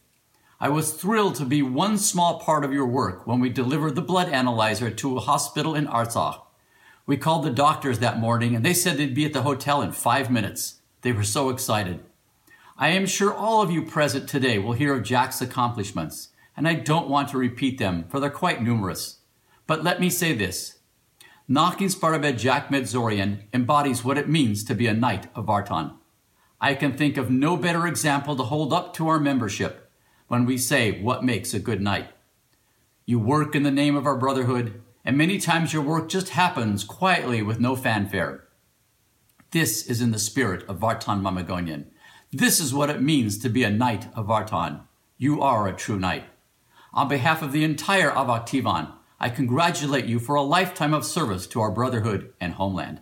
I 0.59 0.69
was 0.69 0.93
thrilled 0.93 1.35
to 1.35 1.45
be 1.45 1.61
one 1.61 1.97
small 1.97 2.39
part 2.39 2.63
of 2.63 2.73
your 2.73 2.87
work 2.87 3.25
when 3.27 3.39
we 3.39 3.49
delivered 3.49 3.95
the 3.95 4.01
blood 4.01 4.29
analyzer 4.29 4.89
to 4.89 5.17
a 5.17 5.21
hospital 5.21 5.75
in 5.75 5.87
Artsakh. 5.87 6.41
We 7.05 7.17
called 7.17 7.45
the 7.45 7.51
doctors 7.51 7.99
that 7.99 8.19
morning 8.19 8.55
and 8.55 8.65
they 8.65 8.73
said 8.73 8.97
they'd 8.97 9.13
be 9.15 9.25
at 9.25 9.33
the 9.33 9.43
hotel 9.43 9.81
in 9.81 9.91
five 9.91 10.29
minutes. 10.29 10.81
They 11.01 11.11
were 11.11 11.23
so 11.23 11.49
excited. 11.49 12.03
I 12.77 12.89
am 12.89 13.07
sure 13.07 13.33
all 13.33 13.63
of 13.63 13.71
you 13.71 13.81
present 13.81 14.29
today 14.29 14.59
will 14.59 14.73
hear 14.73 14.93
of 14.93 15.03
Jack's 15.03 15.41
accomplishments, 15.41 16.29
and 16.55 16.67
I 16.67 16.75
don't 16.75 17.09
want 17.09 17.29
to 17.29 17.37
repeat 17.37 17.79
them, 17.79 18.05
for 18.07 18.19
they're 18.19 18.29
quite 18.29 18.61
numerous. 18.61 19.17
But 19.65 19.83
let 19.83 19.99
me 19.99 20.11
say 20.11 20.33
this. 20.33 20.76
Nakin 21.49 21.87
Sparabed 21.89 22.37
Jack 22.37 22.67
Medzorian 22.67 23.43
embodies 23.53 24.03
what 24.03 24.17
it 24.17 24.27
means 24.27 24.65
to 24.65 24.75
be 24.75 24.85
a 24.85 24.93
knight 24.93 25.27
of 25.33 25.45
Vartan. 25.45 25.93
I 26.59 26.75
can 26.75 26.91
think 26.91 27.15
of 27.15 27.29
no 27.31 27.55
better 27.55 27.87
example 27.87 28.35
to 28.35 28.43
hold 28.43 28.73
up 28.73 28.93
to 28.95 29.07
our 29.07 29.17
membership 29.17 29.89
when 30.27 30.45
we 30.45 30.57
say 30.57 31.01
what 31.01 31.23
makes 31.23 31.53
a 31.53 31.59
good 31.59 31.79
knight. 31.79 32.09
You 33.05 33.17
work 33.17 33.55
in 33.55 33.63
the 33.63 33.71
name 33.71 33.95
of 33.95 34.05
our 34.05 34.17
brotherhood, 34.17 34.81
and 35.05 35.17
many 35.17 35.37
times 35.37 35.71
your 35.71 35.83
work 35.83 36.09
just 36.09 36.29
happens 36.29 36.83
quietly 36.83 37.41
with 37.41 37.61
no 37.61 37.77
fanfare. 37.77 38.43
This 39.51 39.87
is 39.87 40.01
in 40.01 40.11
the 40.11 40.19
spirit 40.19 40.67
of 40.67 40.79
Vartan 40.79 41.21
Mamagonian. 41.21 41.85
This 42.29 42.59
is 42.59 42.73
what 42.73 42.89
it 42.89 43.01
means 43.01 43.37
to 43.37 43.47
be 43.47 43.63
a 43.63 43.69
knight 43.69 44.07
of 44.15 44.27
Vartan. 44.27 44.81
You 45.17 45.41
are 45.41 45.65
a 45.65 45.73
true 45.73 45.97
knight. 45.97 46.25
On 46.93 47.07
behalf 47.07 47.41
of 47.41 47.53
the 47.53 47.63
entire 47.63 48.11
Avaktivan, 48.11 48.91
I 49.19 49.29
congratulate 49.29 50.05
you 50.05 50.19
for 50.19 50.35
a 50.35 50.43
lifetime 50.43 50.93
of 50.93 51.03
service 51.03 51.47
to 51.47 51.59
our 51.59 51.71
brotherhood 51.71 52.33
and 52.39 52.53
homeland. 52.53 52.99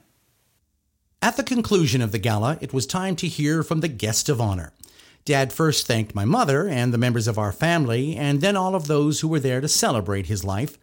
At 1.21 1.35
the 1.35 1.43
conclusion 1.43 2.01
of 2.01 2.13
the 2.13 2.19
gala, 2.19 2.57
it 2.61 2.71
was 2.71 2.87
time 2.87 3.17
to 3.17 3.27
hear 3.27 3.63
from 3.63 3.81
the 3.81 3.89
guest 3.89 4.29
of 4.29 4.39
honor. 4.39 4.71
Dad 5.25 5.51
first 5.51 5.87
thanked 5.87 6.15
my 6.15 6.23
mother 6.23 6.69
and 6.69 6.93
the 6.93 6.97
members 6.97 7.27
of 7.27 7.37
our 7.37 7.51
family, 7.51 8.15
and 8.15 8.39
then 8.39 8.55
all 8.55 8.75
of 8.75 8.87
those 8.87 9.19
who 9.19 9.27
were 9.27 9.39
there 9.39 9.59
to 9.59 9.67
celebrate 9.67 10.27
his 10.27 10.45
life. 10.45 10.77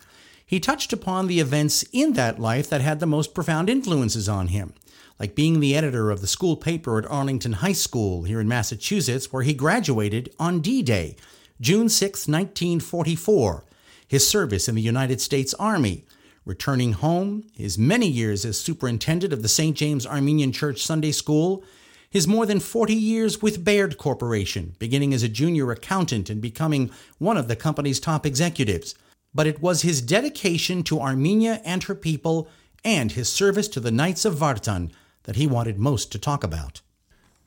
He 0.44 0.60
touched 0.60 0.92
upon 0.92 1.28
the 1.28 1.40
events 1.40 1.82
in 1.92 2.12
that 2.14 2.38
life 2.38 2.68
that 2.68 2.82
had 2.82 3.00
the 3.00 3.06
most 3.06 3.34
profound 3.34 3.70
influences 3.70 4.28
on 4.28 4.48
him, 4.48 4.74
like 5.18 5.34
being 5.34 5.60
the 5.60 5.74
editor 5.74 6.10
of 6.10 6.20
the 6.20 6.26
school 6.26 6.56
paper 6.56 6.98
at 6.98 7.10
Arlington 7.10 7.54
High 7.54 7.72
School 7.72 8.24
here 8.24 8.40
in 8.40 8.48
Massachusetts, 8.48 9.32
where 9.32 9.44
he 9.44 9.54
graduated 9.54 10.34
on 10.38 10.60
D 10.60 10.82
Day, 10.82 11.16
June 11.60 11.88
6, 11.88 12.28
1944, 12.28 13.64
his 14.12 14.28
service 14.28 14.68
in 14.68 14.74
the 14.74 14.82
United 14.82 15.22
States 15.22 15.54
Army, 15.54 16.04
returning 16.44 16.92
home, 16.92 17.44
his 17.56 17.78
many 17.78 18.06
years 18.06 18.44
as 18.44 18.60
superintendent 18.60 19.32
of 19.32 19.40
the 19.40 19.48
St. 19.48 19.74
James 19.74 20.06
Armenian 20.06 20.52
Church 20.52 20.82
Sunday 20.82 21.12
School, 21.12 21.64
his 22.10 22.28
more 22.28 22.44
than 22.44 22.60
40 22.60 22.92
years 22.92 23.40
with 23.40 23.64
Baird 23.64 23.96
Corporation, 23.96 24.76
beginning 24.78 25.14
as 25.14 25.22
a 25.22 25.30
junior 25.30 25.70
accountant 25.70 26.28
and 26.28 26.42
becoming 26.42 26.90
one 27.16 27.38
of 27.38 27.48
the 27.48 27.56
company's 27.56 27.98
top 27.98 28.26
executives. 28.26 28.94
But 29.32 29.46
it 29.46 29.62
was 29.62 29.80
his 29.80 30.02
dedication 30.02 30.82
to 30.82 31.00
Armenia 31.00 31.62
and 31.64 31.82
her 31.84 31.94
people 31.94 32.50
and 32.84 33.12
his 33.12 33.30
service 33.30 33.68
to 33.68 33.80
the 33.80 33.90
Knights 33.90 34.26
of 34.26 34.34
Vartan 34.34 34.92
that 35.22 35.36
he 35.36 35.46
wanted 35.46 35.78
most 35.78 36.12
to 36.12 36.18
talk 36.18 36.44
about. 36.44 36.82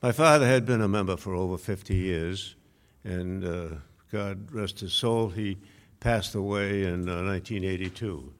My 0.01 0.11
father 0.11 0.47
had 0.47 0.65
been 0.65 0.81
a 0.81 0.87
member 0.87 1.15
for 1.15 1.35
over 1.35 1.59
50 1.59 1.93
years, 1.93 2.55
and 3.03 3.45
uh, 3.45 3.67
God 4.11 4.51
rest 4.51 4.79
his 4.79 4.93
soul, 4.93 5.29
he 5.29 5.59
passed 6.05 6.35
away 6.35 6.83
in 6.83 7.09
uh, 7.09 7.23
1982. 7.23 8.31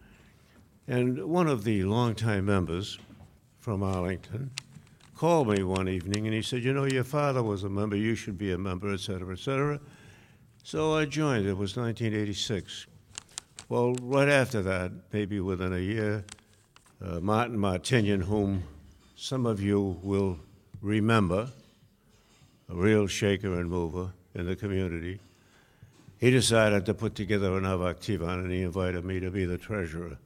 And 0.88 1.26
one 1.26 1.48
of 1.48 1.64
the 1.64 1.84
longtime 1.84 2.46
members 2.46 3.00
from 3.60 3.82
Arlington 3.82 4.52
called 5.16 5.48
me 5.48 5.64
one 5.64 5.90
evening 5.90 6.28
and 6.28 6.36
he 6.36 6.44
said, 6.44 6.64
You 6.64 6.74
know, 6.74 6.86
your 6.86 7.04
father 7.04 7.42
was 7.42 7.64
a 7.64 7.70
member, 7.70 7.96
you 7.96 8.14
should 8.14 8.38
be 8.38 8.52
a 8.52 8.58
member, 8.60 8.94
et 8.94 9.00
cetera, 9.00 9.34
et 9.34 9.40
cetera. 9.40 9.80
So 10.62 10.94
I 10.94 11.06
joined. 11.06 11.48
It 11.48 11.58
was 11.58 11.76
1986. 11.76 12.86
Well, 13.68 13.96
right 13.96 14.30
after 14.30 14.62
that, 14.62 14.92
maybe 15.12 15.40
within 15.40 15.74
a 15.74 15.80
year, 15.80 16.24
uh, 17.04 17.20
Martin 17.20 17.58
Martinian, 17.58 18.22
whom 18.22 18.64
some 19.16 19.48
of 19.48 19.60
you 19.60 20.00
will 20.04 20.38
remember, 20.84 21.50
a 22.70 22.76
real 22.76 23.08
shaker 23.08 23.60
and 23.60 23.72
mover 23.72 24.12
in 24.36 24.46
the 24.46 24.56
community, 24.56 25.20
he 26.18 26.32
decided 26.32 26.86
to 26.86 26.94
put 26.94 27.16
together 27.16 27.58
an 27.58 27.64
Avaktivan 27.64 28.44
and 28.44 28.52
he 28.52 28.62
invited 28.62 29.04
me 29.04 29.20
to 29.20 29.30
be 29.30 29.46
the 29.46 29.58
treasurer, 29.58 30.18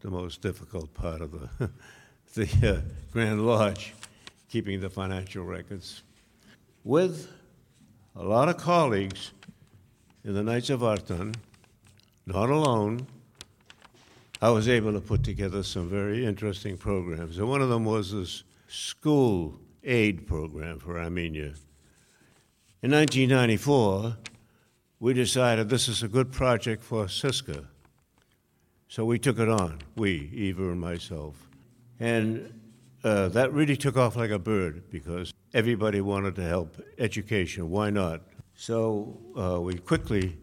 the 0.00 0.10
most 0.10 0.40
difficult 0.40 0.92
part 0.94 1.20
of 1.20 1.32
the, 1.32 1.70
the 2.34 2.76
uh, 2.76 2.80
Grand 3.12 3.46
Lodge 3.46 3.94
keeping 4.48 4.80
the 4.80 4.90
financial 4.90 5.44
records. 5.44 6.02
With 6.84 7.30
a 8.16 8.24
lot 8.24 8.48
of 8.48 8.56
colleagues 8.56 9.32
in 10.24 10.34
the 10.34 10.42
Knights 10.42 10.70
of 10.70 10.80
Vartan, 10.80 11.34
not 12.26 12.50
alone, 12.50 13.06
I 14.42 14.50
was 14.50 14.68
able 14.68 14.92
to 14.94 15.00
put 15.00 15.22
together 15.22 15.62
some 15.62 15.88
very 15.88 16.24
interesting 16.24 16.78
programs. 16.78 17.38
And 17.38 17.48
one 17.48 17.60
of 17.60 17.68
them 17.68 17.84
was 17.84 18.12
this 18.12 18.44
school 18.68 19.60
aid 19.84 20.26
program 20.26 20.78
for 20.78 20.98
Armenia. 20.98 21.54
In 22.82 22.92
1994, 22.92 24.16
we 25.00 25.14
decided 25.14 25.70
this 25.70 25.88
is 25.88 26.02
a 26.02 26.08
good 26.08 26.30
project 26.30 26.82
for 26.82 27.06
CISCA. 27.06 27.66
So 28.88 29.04
we 29.06 29.18
took 29.18 29.38
it 29.38 29.48
on, 29.48 29.78
we, 29.96 30.30
Eva 30.34 30.70
and 30.70 30.80
myself. 30.80 31.48
And 31.98 32.52
uh, 33.02 33.28
that 33.28 33.52
really 33.52 33.76
took 33.76 33.96
off 33.96 34.14
like 34.14 34.30
a 34.30 34.38
bird 34.38 34.90
because 34.90 35.32
everybody 35.54 36.02
wanted 36.02 36.34
to 36.36 36.42
help 36.42 36.76
education. 36.98 37.70
Why 37.70 37.88
not? 37.88 38.20
So 38.54 39.18
uh, 39.38 39.60
we 39.60 39.78
quickly 39.78 40.36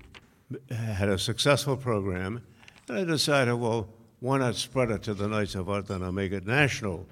had 0.71 1.09
a 1.09 1.19
successful 1.19 1.77
program, 1.77 2.41
and 2.87 2.97
I 2.97 3.03
decided, 3.03 3.53
well, 3.55 3.89
why 4.21 4.39
not 4.39 4.55
spread 4.55 4.89
it 4.89 5.03
to 5.03 5.13
the 5.13 5.27
Knights 5.27 5.53
of 5.53 5.67
Vartan 5.67 6.01
and 6.01 6.15
make 6.15 6.31
it 6.31 6.47
national? 6.47 7.05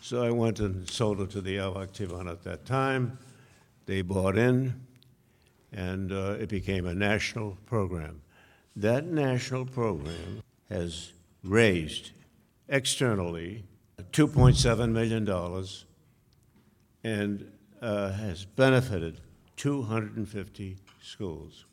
So 0.00 0.22
I 0.22 0.30
went 0.30 0.60
and 0.60 0.88
sold 0.88 1.20
it 1.20 1.30
to 1.30 1.42
the 1.42 1.56
Avak 1.56 1.92
Tivan 1.92 2.30
at 2.30 2.44
that 2.44 2.64
time. 2.64 3.18
They 3.84 4.00
bought 4.00 4.38
in, 4.38 4.80
and 5.72 6.12
uh, 6.12 6.36
it 6.40 6.48
became 6.48 6.86
a 6.86 6.94
national 6.94 7.58
program. 7.66 8.22
That 8.76 9.06
national 9.06 9.66
program 9.66 10.42
has 10.68 11.12
raised 11.42 12.12
externally 12.68 13.64
$2.7 14.12 14.90
million 14.90 15.28
and 17.04 17.52
uh, 17.80 18.12
has 18.12 18.44
benefited 18.44 19.20
250 19.56 20.76
schools. 21.02 21.64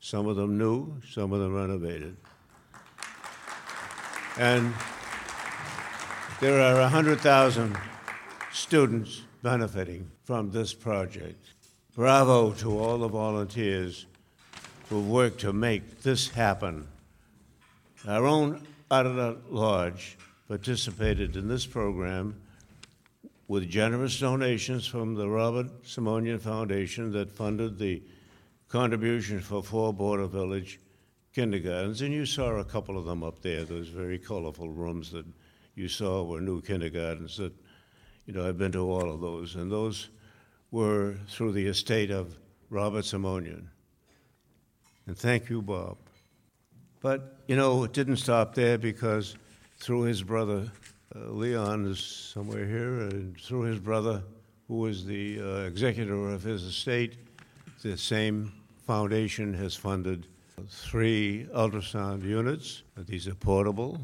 Some 0.00 0.26
of 0.26 0.36
them 0.36 0.58
new, 0.58 1.00
some 1.10 1.32
of 1.32 1.40
them 1.40 1.54
renovated. 1.54 2.16
And 4.36 4.74
there 6.40 6.60
are 6.60 6.80
100,000 6.80 7.76
students 8.52 9.22
benefiting 9.42 10.10
from 10.24 10.50
this 10.50 10.74
project. 10.74 11.53
Bravo 11.94 12.50
to 12.54 12.76
all 12.76 12.98
the 12.98 13.06
volunteers 13.06 14.06
who 14.88 15.00
worked 15.00 15.42
to 15.42 15.52
make 15.52 16.02
this 16.02 16.28
happen. 16.28 16.88
Our 18.08 18.26
own 18.26 18.66
Ararat 18.90 19.52
Lodge 19.52 20.18
participated 20.48 21.36
in 21.36 21.46
this 21.46 21.66
program 21.66 22.34
with 23.46 23.70
generous 23.70 24.18
donations 24.18 24.88
from 24.88 25.14
the 25.14 25.28
Robert 25.28 25.84
Simonian 25.84 26.40
Foundation 26.40 27.12
that 27.12 27.30
funded 27.30 27.78
the 27.78 28.02
contribution 28.68 29.38
for 29.38 29.62
four 29.62 29.94
Border 29.94 30.26
Village 30.26 30.80
kindergartens. 31.32 32.02
And 32.02 32.12
you 32.12 32.26
saw 32.26 32.56
a 32.56 32.64
couple 32.64 32.98
of 32.98 33.04
them 33.04 33.22
up 33.22 33.40
there, 33.40 33.62
those 33.62 33.86
very 33.86 34.18
colorful 34.18 34.68
rooms 34.68 35.12
that 35.12 35.26
you 35.76 35.86
saw 35.86 36.24
were 36.24 36.40
new 36.40 36.60
kindergartens 36.60 37.36
that, 37.36 37.52
you 38.26 38.34
know, 38.34 38.48
I've 38.48 38.58
been 38.58 38.72
to 38.72 38.80
all 38.80 39.12
of 39.12 39.20
those. 39.20 39.54
And 39.54 39.70
those 39.70 40.08
were 40.74 41.14
through 41.28 41.52
the 41.52 41.68
estate 41.68 42.10
of 42.10 42.36
Robert 42.68 43.04
Simonian. 43.04 43.66
And 45.06 45.16
thank 45.16 45.48
you, 45.48 45.62
Bob. 45.62 45.98
But, 47.00 47.38
you 47.46 47.54
know, 47.54 47.84
it 47.84 47.92
didn't 47.92 48.16
stop 48.16 48.56
there 48.56 48.76
because 48.76 49.36
through 49.78 50.02
his 50.02 50.24
brother, 50.24 50.68
uh, 51.14 51.30
Leon 51.30 51.86
is 51.86 52.00
somewhere 52.00 52.66
here, 52.66 53.02
and 53.02 53.40
through 53.40 53.62
his 53.62 53.78
brother, 53.78 54.24
who 54.66 54.78
was 54.78 55.06
the 55.06 55.40
uh, 55.40 55.44
executor 55.58 56.30
of 56.30 56.42
his 56.42 56.64
estate, 56.64 57.18
the 57.84 57.96
same 57.96 58.52
foundation 58.84 59.54
has 59.54 59.76
funded 59.76 60.26
three 60.68 61.46
ultrasound 61.54 62.24
units. 62.24 62.82
These 62.96 63.28
are 63.28 63.36
portable, 63.36 64.00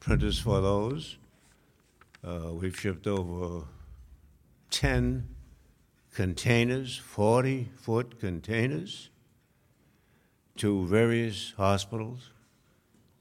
printers 0.00 0.40
for 0.40 0.60
those. 0.60 1.18
Uh, 2.26 2.52
we've 2.52 2.76
shipped 2.76 3.06
over 3.06 3.64
10 4.72 5.36
containers, 6.20 6.98
40 6.98 7.70
foot 7.76 8.20
containers, 8.20 9.08
to 10.54 10.86
various 10.86 11.54
hospitals. 11.56 12.28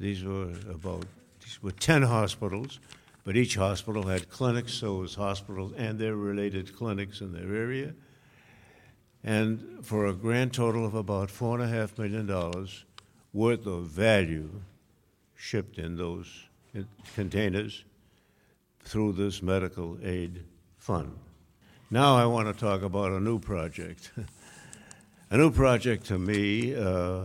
These 0.02 0.26
were 0.26 0.52
about 0.70 1.06
these 1.40 1.64
were 1.64 1.72
10 1.72 2.02
hospitals, 2.02 2.82
but 3.24 3.38
each 3.38 3.56
hospital 3.56 4.04
had 4.04 4.30
clinics, 4.30 4.74
so 4.74 4.98
it 4.98 5.02
was 5.04 5.16
hospitals 5.16 5.72
and 5.78 5.98
their 5.98 6.18
related 6.18 6.76
clinics 6.76 7.22
in 7.22 7.32
their 7.32 7.56
area. 7.56 7.94
And 9.24 9.80
for 9.82 10.08
a 10.08 10.14
grand 10.14 10.52
total 10.52 10.86
of 10.86 10.94
about 10.94 11.30
$4.5 11.30 11.98
million 12.00 12.68
worth 13.32 13.66
of 13.66 13.84
value 13.86 14.50
shipped 15.38 15.78
in 15.78 15.96
those 15.96 16.28
containers 17.16 17.86
through 18.84 19.14
this 19.14 19.42
medical 19.42 19.98
aid 20.04 20.44
fund. 20.78 21.18
Now 21.92 22.18
I 22.18 22.26
want 22.28 22.48
to 22.48 22.54
talk 22.54 22.84
about 22.84 23.14
a 23.14 23.20
new 23.20 23.40
project. 23.40 24.12
a 25.32 25.38
new 25.38 25.50
project 25.50 26.06
to 26.06 26.20
me 26.20 26.76
uh, 26.76 27.24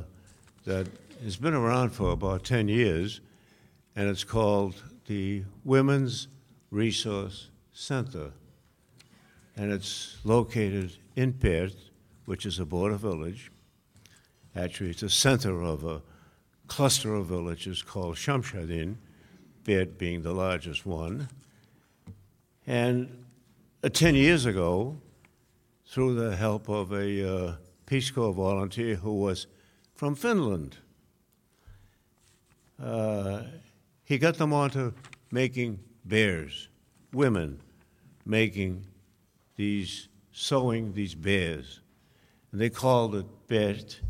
that 0.64 0.86
has 1.22 1.36
been 1.36 1.52
around 1.52 1.90
for 1.90 2.12
about 2.12 2.44
10 2.44 2.68
years, 2.68 3.20
and 3.94 4.08
it's 4.08 4.24
called 4.24 4.82
the 5.06 5.44
Women's 5.64 6.28
Resource 6.70 7.50
Center. 7.74 8.30
And 9.54 9.70
it's 9.70 10.16
located 10.24 10.96
in 11.14 11.32
Berd, 11.32 11.74
which 12.24 12.46
is 12.46 12.58
a 12.58 12.64
border 12.64 12.96
village. 12.96 13.52
Actually, 14.56 14.90
it's 14.90 15.02
a 15.02 15.10
center 15.10 15.62
of 15.62 15.84
a 15.84 16.00
cluster 16.68 17.14
of 17.14 17.26
villages 17.26 17.82
called 17.82 18.16
Shamshadin, 18.16 18.96
Berd 19.62 19.98
being 19.98 20.22
the 20.22 20.32
largest 20.32 20.86
one. 20.86 21.28
And 22.66 23.23
uh, 23.84 23.88
10 23.90 24.14
years 24.14 24.46
ago, 24.46 24.96
through 25.86 26.14
the 26.14 26.34
help 26.34 26.70
of 26.70 26.92
a 26.92 27.28
uh, 27.28 27.54
Peace 27.84 28.10
Corps 28.10 28.32
volunteer 28.32 28.96
who 28.96 29.12
was 29.20 29.46
from 29.94 30.14
Finland, 30.14 30.78
uh, 32.82 33.42
he 34.04 34.16
got 34.16 34.36
them 34.38 34.54
onto 34.54 34.92
making 35.30 35.78
bears, 36.06 36.68
women 37.12 37.60
making 38.24 38.86
these, 39.56 40.08
sewing 40.32 40.94
these 40.94 41.14
bears. 41.14 41.80
And 42.52 42.60
they 42.60 42.70
called 42.70 43.14
it 43.14 43.26
bears, 43.48 44.00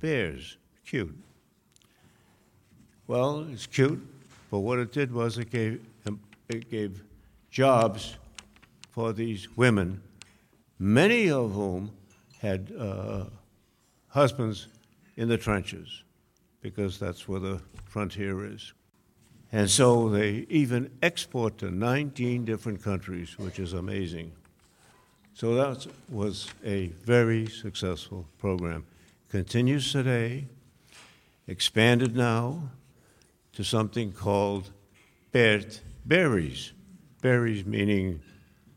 bears, 0.00 0.56
cute. 0.86 1.16
Well, 3.06 3.46
it's 3.52 3.66
cute, 3.66 4.00
but 4.50 4.60
what 4.60 4.78
it 4.78 4.90
did 4.90 5.12
was 5.12 5.36
it 5.36 5.50
gave, 5.50 5.84
it 6.48 6.70
gave 6.70 7.02
jobs 7.50 8.16
for 8.98 9.12
these 9.12 9.56
women, 9.56 10.02
many 10.76 11.30
of 11.30 11.52
whom 11.52 11.92
had 12.40 12.72
uh, 12.76 13.26
husbands 14.08 14.66
in 15.14 15.28
the 15.28 15.38
trenches, 15.38 16.02
because 16.62 16.98
that's 16.98 17.28
where 17.28 17.38
the 17.38 17.62
frontier 17.84 18.44
is. 18.44 18.72
And 19.52 19.70
so 19.70 20.08
they 20.08 20.46
even 20.48 20.90
export 21.00 21.58
to 21.58 21.70
19 21.70 22.44
different 22.44 22.82
countries, 22.82 23.38
which 23.38 23.60
is 23.60 23.72
amazing. 23.72 24.32
So 25.32 25.54
that 25.54 25.86
was 26.08 26.48
a 26.64 26.88
very 27.04 27.46
successful 27.46 28.26
program. 28.38 28.84
Continues 29.28 29.92
today, 29.92 30.48
expanded 31.46 32.16
now 32.16 32.70
to 33.52 33.62
something 33.62 34.10
called 34.10 34.70
Bert 35.30 35.82
Berries. 36.04 36.72
Berries 37.22 37.64
meaning 37.64 38.22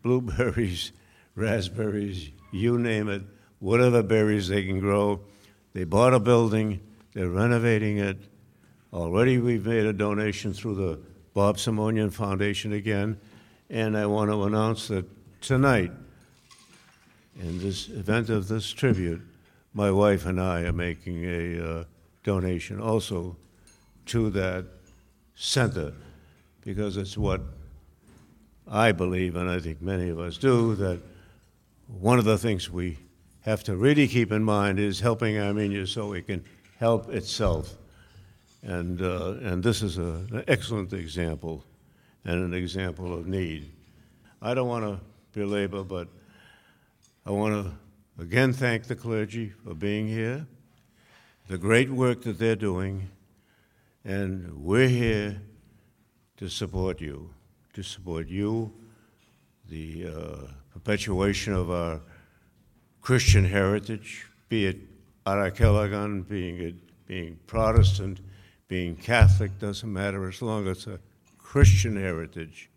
blueberries, 0.02 0.92
raspberries, 1.36 2.32
you 2.52 2.78
name 2.78 3.10
it, 3.10 3.24
whatever 3.60 4.04
berries 4.04 4.48
they 4.48 4.64
can 4.64 4.80
grow. 4.80 5.22
They 5.74 5.84
bought 5.84 6.14
a 6.14 6.20
building, 6.20 6.82
they're 7.14 7.30
renovating 7.30 7.98
it, 7.98 8.18
Already 8.94 9.38
we've 9.38 9.66
made 9.66 9.86
a 9.86 9.94
donation 9.94 10.52
through 10.52 10.76
the 10.76 11.00
Bob 11.34 11.56
Simonian 11.56 12.12
Foundation 12.12 12.74
again, 12.74 13.18
and 13.70 13.98
I 13.98 14.06
want 14.06 14.30
to 14.32 14.44
announce 14.44 14.90
that 14.90 15.06
tonight, 15.40 15.92
in 17.40 17.60
this 17.60 17.88
event 17.88 18.30
of 18.30 18.50
this 18.50 18.70
tribute, 18.70 19.22
my 19.74 19.90
wife 19.92 20.26
and 20.26 20.42
I 20.42 20.64
are 20.64 20.74
making 20.74 21.24
a 21.24 21.66
uh, 21.66 21.84
donation 22.26 22.82
also 22.82 23.38
to 24.08 24.30
that 24.32 24.66
center 25.36 25.94
because 26.60 26.98
it's 26.98 27.18
what 27.18 27.40
I 28.74 28.94
believe, 28.94 29.36
and 29.36 29.50
I 29.50 29.60
think 29.60 29.82
many 29.82 30.08
of 30.10 30.18
us 30.18 30.38
do, 30.38 30.76
that 30.76 31.02
one 31.88 32.18
of 32.18 32.24
the 32.24 32.38
things 32.38 32.70
we 32.70 32.98
have 33.42 33.66
to 33.66 33.76
really 33.76 34.08
keep 34.08 34.32
in 34.32 34.44
mind 34.44 34.80
is 34.80 35.02
helping 35.02 35.38
Armenia 35.38 35.86
so 35.86 36.14
it 36.14 36.28
can 36.28 36.42
help 36.80 37.10
itself. 37.10 37.76
And, 38.64 39.02
uh, 39.02 39.34
and 39.42 39.62
this 39.62 39.82
is 39.82 39.98
a, 39.98 40.26
an 40.32 40.46
excellent 40.48 40.94
example 40.94 41.66
and 42.24 42.42
an 42.42 42.54
example 42.54 43.14
of 43.14 43.28
need. 43.28 43.70
I 44.42 44.54
don't 44.54 44.70
want 44.70 44.86
to 44.86 45.00
belabor, 45.38 45.84
but 45.84 46.08
I 47.26 47.32
want 47.32 47.66
to 47.66 48.24
again 48.24 48.54
thank 48.54 48.86
the 48.86 48.96
clergy 48.96 49.52
for 49.66 49.74
being 49.74 50.08
here, 50.08 50.48
the 51.50 51.58
great 51.58 51.90
work 51.90 52.22
that 52.22 52.40
they're 52.40 52.56
doing, 52.56 53.10
and 54.06 54.64
we're 54.64 54.88
here 54.88 55.42
to 56.38 56.50
support 56.50 57.02
you, 57.02 57.34
to 57.74 57.84
support 57.84 58.28
you, 58.28 58.72
the 59.70 60.08
uh, 60.08 60.36
perpetuation 60.74 61.54
of 61.54 61.70
our 61.72 62.02
Christian 63.02 63.46
heritage, 63.46 64.28
be 64.50 64.66
it 64.66 64.78
Arakelagan, 65.26 66.28
being, 66.28 66.80
being 67.06 67.40
Protestant, 67.48 68.20
being 68.68 68.96
Catholic 68.96 69.58
doesn't 69.60 69.92
matter 69.92 70.28
as 70.28 70.42
long 70.42 70.68
as 70.68 70.78
it's 70.78 70.88
a 70.88 71.00
Christian 71.38 71.96
heritage 71.96 72.70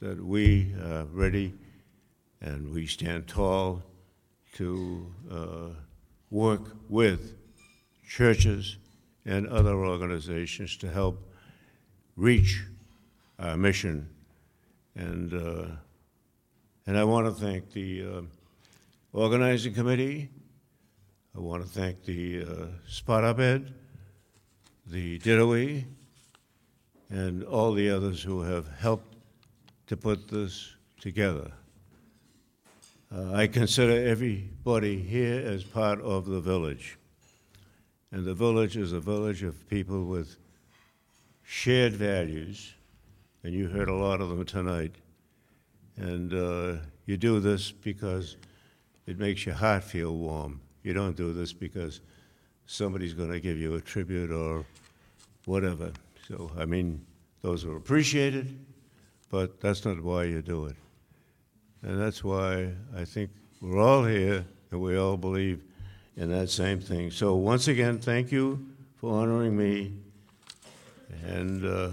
that 0.00 0.22
we 0.22 0.74
are 0.84 1.04
ready 1.04 1.54
and 2.40 2.72
we 2.72 2.86
stand 2.86 3.26
tall 3.26 3.82
to 4.52 5.06
uh, 5.30 5.68
work 6.30 6.76
with 6.88 7.36
churches 8.06 8.76
and 9.24 9.46
other 9.48 9.74
organizations 9.74 10.76
to 10.76 10.90
help 10.90 11.18
reach 12.16 12.64
our 13.38 13.56
mission. 13.56 14.08
And, 14.94 15.32
uh, 15.32 15.66
and 16.86 16.96
I 16.96 17.04
want 17.04 17.26
to 17.26 17.32
thank 17.32 17.72
the 17.72 18.04
uh, 18.04 18.20
organizing 19.12 19.74
committee. 19.74 20.30
I 21.36 21.40
want 21.40 21.62
to 21.62 21.68
thank 21.68 22.04
the 22.04 22.42
uh, 22.42 22.66
Sparabed, 22.88 23.72
the 24.86 25.18
Didoe, 25.18 25.84
and 27.10 27.44
all 27.44 27.72
the 27.72 27.90
others 27.90 28.22
who 28.22 28.42
have 28.42 28.68
helped 28.78 29.16
to 29.86 29.96
put 29.96 30.28
this 30.28 30.74
together. 31.00 31.50
Uh, 33.14 33.32
I 33.32 33.46
consider 33.46 34.06
everybody 34.06 34.98
here 34.98 35.40
as 35.46 35.62
part 35.62 36.00
of 36.00 36.26
the 36.26 36.40
village. 36.40 36.98
And 38.10 38.24
the 38.24 38.34
village 38.34 38.76
is 38.76 38.92
a 38.92 39.00
village 39.00 39.42
of 39.42 39.68
people 39.68 40.04
with 40.04 40.36
shared 41.42 41.92
values, 41.92 42.74
and 43.44 43.52
you 43.52 43.68
heard 43.68 43.88
a 43.88 43.94
lot 43.94 44.20
of 44.20 44.30
them 44.30 44.44
tonight. 44.44 44.94
And 45.96 46.32
uh, 46.32 46.80
you 47.06 47.16
do 47.16 47.38
this 47.38 47.70
because 47.70 48.36
it 49.06 49.18
makes 49.18 49.44
your 49.44 49.54
heart 49.54 49.84
feel 49.84 50.16
warm. 50.16 50.60
You 50.82 50.94
don't 50.94 51.14
do 51.16 51.32
this 51.32 51.52
because 51.52 52.00
somebody's 52.66 53.12
going 53.12 53.30
to 53.30 53.40
give 53.40 53.58
you 53.58 53.74
a 53.74 53.80
tribute 53.80 54.30
or 54.30 54.64
whatever. 55.44 55.92
So, 56.26 56.50
I 56.58 56.64
mean, 56.64 57.04
those 57.42 57.64
are 57.66 57.76
appreciated, 57.76 58.58
but 59.30 59.60
that's 59.60 59.84
not 59.84 60.00
why 60.02 60.24
you 60.24 60.40
do 60.40 60.66
it. 60.66 60.76
And 61.82 62.00
that's 62.00 62.24
why 62.24 62.70
I 62.96 63.04
think 63.04 63.30
we're 63.60 63.78
all 63.78 64.04
here 64.04 64.44
and 64.70 64.80
we 64.80 64.96
all 64.96 65.18
believe 65.18 65.62
in 66.16 66.30
that 66.30 66.48
same 66.48 66.80
thing. 66.80 67.10
So, 67.10 67.34
once 67.34 67.68
again, 67.68 67.98
thank 67.98 68.32
you 68.32 68.66
for 68.96 69.12
honoring 69.12 69.54
me 69.54 69.92
and 71.26 71.64
uh, 71.64 71.90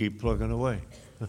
keep 0.00 0.18
plugging 0.18 0.50
away. 0.50 0.78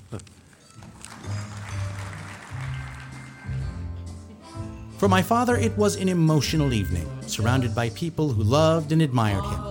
For 4.98 5.10
my 5.10 5.22
father, 5.22 5.58
it 5.58 5.78
was 5.78 5.98
an 5.98 6.08
emotional 6.08 6.72
evening, 6.72 7.06
surrounded 7.28 7.76
by 7.76 7.90
people 7.90 8.30
who 8.30 8.44
loved 8.44 8.94
and 8.94 9.02
admired 9.02 9.44
him. 9.44 9.62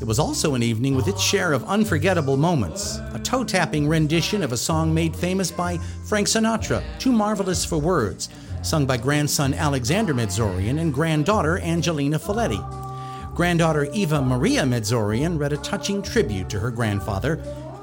It 0.00 0.04
was 0.06 0.20
also 0.20 0.54
an 0.54 0.62
evening 0.62 0.94
with 0.94 1.08
its 1.08 1.20
share 1.20 1.52
of 1.52 1.64
unforgettable 1.64 2.36
moments, 2.36 2.98
a 3.12 3.18
toe 3.18 3.42
tapping 3.42 3.88
rendition 3.88 4.44
of 4.44 4.52
a 4.52 4.56
song 4.56 4.94
made 4.94 5.16
famous 5.16 5.50
by 5.50 5.78
Frank 6.04 6.28
Sinatra, 6.28 6.84
Too 7.00 7.10
Marvelous 7.10 7.64
for 7.64 7.78
Words, 7.78 8.28
sung 8.62 8.86
by 8.86 8.96
grandson 8.96 9.54
Alexander 9.54 10.14
Medzorian 10.14 10.78
and 10.78 10.94
granddaughter 10.94 11.58
Angelina 11.58 12.20
Folletti. 12.20 12.62
Granddaughter 13.34 13.84
Eva 13.92 14.22
Maria 14.22 14.62
Medzorian 14.62 15.38
read 15.38 15.52
a 15.52 15.58
touching 15.58 16.00
tribute 16.00 16.48
to 16.48 16.58
her 16.58 16.70
grandfather, 16.70 17.36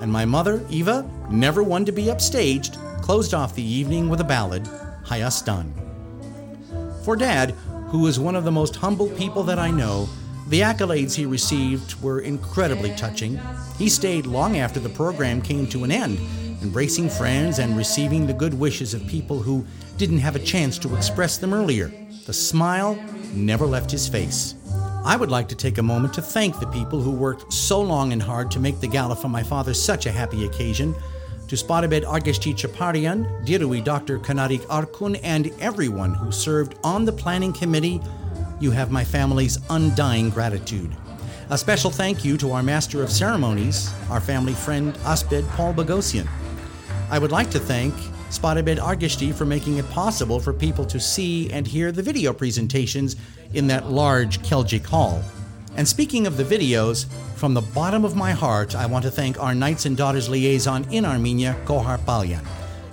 and 0.04 0.12
my 0.12 0.26
mother, 0.26 0.62
Eva, 0.70 1.10
never 1.32 1.64
one 1.64 1.86
to 1.86 1.93
be 1.93 2.08
upstaged, 2.08 2.76
closed 3.01 3.34
off 3.34 3.56
the 3.56 3.64
evening 3.64 4.10
with 4.10 4.20
a 4.20 4.24
ballad, 4.26 4.66
Hayastan. 5.06 5.72
For 7.06 7.16
Dad, 7.16 7.51
who 7.88 8.06
is 8.08 8.20
one 8.20 8.36
of 8.36 8.43
the 8.43 8.51
most 8.51 8.76
humble 8.76 9.08
people 9.12 9.43
that 9.43 9.58
I 9.58 9.72
know, 9.72 10.10
the 10.49 10.60
accolades 10.60 11.16
he 11.16 11.26
received 11.26 12.01
were 12.01 12.20
incredibly 12.20 12.93
touching. 12.95 13.39
He 13.78 13.88
stayed 13.88 14.26
long 14.26 14.58
after 14.58 14.82
the 14.82 14.89
program 14.89 15.41
came 15.41 15.68
to 15.68 15.86
an 15.86 15.91
end, 15.91 16.20
embracing 16.62 17.08
friends 17.08 17.60
and 17.60 17.78
receiving 17.78 18.28
the 18.28 18.34
good 18.34 18.54
wishes 18.54 18.93
of 18.93 19.08
people 19.08 19.39
who 19.39 19.66
didn't 19.95 20.18
have 20.18 20.36
a 20.36 20.39
chance 20.39 20.78
to 20.80 20.93
express 20.97 21.38
them 21.38 21.54
earlier. 21.54 21.93
The 22.26 22.34
smile 22.34 23.01
never 23.34 23.66
left 23.66 23.89
his 23.89 24.10
face. 24.10 24.56
I 25.06 25.18
would 25.18 25.30
like 25.30 25.49
to 25.49 25.56
take 25.56 25.80
a 25.80 25.84
moment 25.84 26.14
to 26.14 26.22
thank 26.22 26.60
the 26.60 26.68
people 26.68 27.01
who 27.01 27.12
worked 27.12 27.51
so 27.51 27.82
long 27.82 28.14
and 28.14 28.22
hard 28.22 28.49
to 28.51 28.60
make 28.62 28.80
the 28.80 28.88
gala 28.88 29.18
for 29.18 29.28
my 29.28 29.43
father 29.43 29.74
such 29.74 30.06
a 30.06 30.12
happy 30.14 30.45
occasion. 30.45 30.95
To 31.49 31.58
Sparabed 31.58 32.06
Argesti 32.06 32.54
Chaparian, 32.54 33.45
Dirui 33.45 33.84
Dr. 33.84 34.18
Kanarik 34.18 34.62
Arkun, 34.68 35.20
and 35.22 35.51
everyone 35.60 36.14
who 36.14 36.32
served 36.32 36.76
on 36.86 37.04
the 37.04 37.12
planning 37.12 37.51
committee, 37.51 37.99
you 38.62 38.72
have 38.72 38.91
my 38.91 39.04
family's 39.04 39.60
undying 39.70 40.30
gratitude. 40.30 40.95
A 41.49 41.58
special 41.58 41.91
thank 41.91 42.24
you 42.24 42.38
to 42.38 42.54
our 42.54 42.64
Master 42.64 43.04
of 43.04 43.12
Ceremonies, 43.12 43.93
our 44.10 44.22
family 44.22 44.54
friend 44.54 44.97
Asped 45.04 45.45
Paul 45.49 45.74
Bogosian. 45.74 46.30
I 47.10 47.20
would 47.20 47.34
like 47.34 47.51
to 47.51 47.60
thank 47.60 47.93
Sparabed 48.34 48.80
Argesti 48.80 49.32
for 49.32 49.46
making 49.46 49.78
it 49.78 49.88
possible 49.92 50.40
for 50.40 50.54
people 50.54 50.86
to 50.86 51.00
see 51.00 51.52
and 51.52 51.68
hear 51.68 51.92
the 51.92 52.02
video 52.02 52.34
presentations 52.34 53.16
in 53.54 53.68
that 53.68 53.92
large 53.92 54.40
Kelgic 54.40 54.84
hall. 54.84 55.24
And 55.76 55.88
speaking 55.88 56.26
of 56.26 56.36
the 56.36 56.44
videos, 56.44 57.06
from 57.36 57.54
the 57.54 57.62
bottom 57.62 58.04
of 58.04 58.16
my 58.16 58.32
heart, 58.32 58.76
I 58.76 58.88
want 58.88 59.06
to 59.06 59.12
thank 59.12 59.40
our 59.40 59.54
Knights 59.54 59.86
and 59.86 59.96
Daughters 59.96 60.30
liaison 60.30 60.92
in 60.92 61.06
Armenia, 61.06 61.56
Kohar 61.66 62.00
Palyan. 62.00 62.44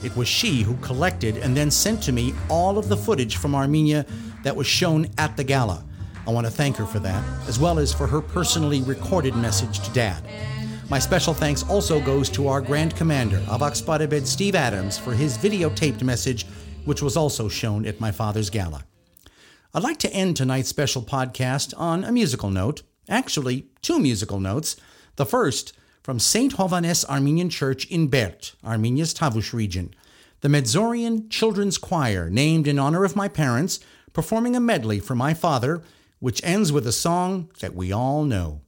It 0.04 0.14
was 0.14 0.28
she 0.28 0.60
who 0.60 0.76
collected 0.76 1.38
and 1.38 1.56
then 1.56 1.70
sent 1.70 2.02
to 2.02 2.12
me 2.12 2.34
all 2.50 2.76
of 2.76 2.90
the 2.90 2.96
footage 2.96 3.36
from 3.36 3.54
Armenia 3.54 4.04
that 4.44 4.54
was 4.54 4.66
shown 4.66 5.06
at 5.16 5.38
the 5.38 5.44
gala. 5.44 5.82
I 6.26 6.32
want 6.32 6.46
to 6.46 6.52
thank 6.52 6.76
her 6.76 6.84
for 6.84 6.98
that, 6.98 7.24
as 7.48 7.58
well 7.58 7.78
as 7.78 7.94
for 7.94 8.06
her 8.06 8.20
personally 8.20 8.82
recorded 8.82 9.34
message 9.34 9.80
to 9.80 9.90
Dad. 9.92 10.22
My 10.90 10.98
special 10.98 11.32
thanks 11.32 11.62
also 11.68 12.00
goes 12.00 12.28
to 12.30 12.48
our 12.48 12.60
Grand 12.60 12.96
Commander, 12.96 13.38
Avak 13.46 13.80
Sparabed 13.80 14.26
Steve 14.26 14.56
Adams, 14.56 14.98
for 14.98 15.14
his 15.14 15.38
videotaped 15.38 16.02
message, 16.02 16.46
which 16.84 17.00
was 17.00 17.16
also 17.16 17.48
shown 17.48 17.86
at 17.86 18.00
my 18.00 18.10
father's 18.10 18.50
gala. 18.50 18.84
I'd 19.72 19.84
like 19.84 19.98
to 19.98 20.12
end 20.12 20.36
tonight's 20.36 20.68
special 20.68 21.02
podcast 21.02 21.74
on 21.76 22.02
a 22.02 22.10
musical 22.10 22.50
note, 22.50 22.82
actually, 23.08 23.68
two 23.82 24.00
musical 24.00 24.40
notes. 24.40 24.74
The 25.14 25.24
first 25.24 25.74
from 26.02 26.18
St. 26.18 26.56
Hovannes 26.56 27.04
Armenian 27.04 27.50
Church 27.50 27.86
in 27.86 28.08
Berd, 28.08 28.50
Armenia's 28.64 29.14
Tavush 29.14 29.52
region. 29.52 29.94
The 30.40 30.48
Medzorian 30.48 31.30
Children's 31.30 31.78
Choir, 31.78 32.28
named 32.28 32.66
in 32.66 32.80
honor 32.80 33.04
of 33.04 33.14
my 33.14 33.28
parents, 33.28 33.78
performing 34.12 34.56
a 34.56 34.60
medley 34.60 34.98
for 34.98 35.14
my 35.14 35.34
father, 35.34 35.84
which 36.18 36.42
ends 36.42 36.72
with 36.72 36.84
a 36.84 36.92
song 36.92 37.48
that 37.60 37.76
we 37.76 37.92
all 37.92 38.24
know. 38.24 38.62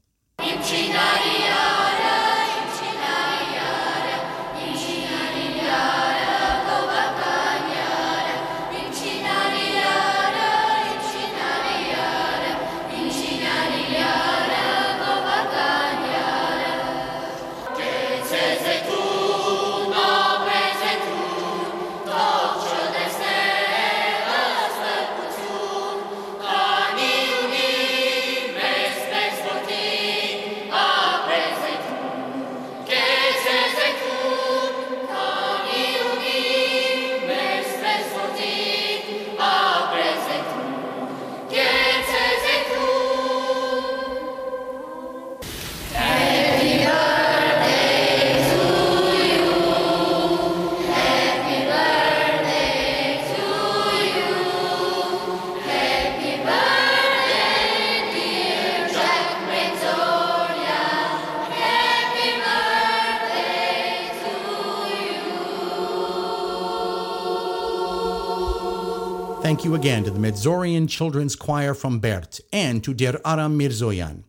Thank 69.62 69.70
you 69.70 69.76
again 69.76 70.02
to 70.02 70.10
the 70.10 70.18
Medzorian 70.18 70.88
Children's 70.88 71.36
Choir 71.36 71.72
from 71.72 72.00
Berd 72.00 72.40
and 72.52 72.82
to 72.82 72.92
Der 72.92 73.20
Aram 73.24 73.56
Mirzoyan. 73.56 74.24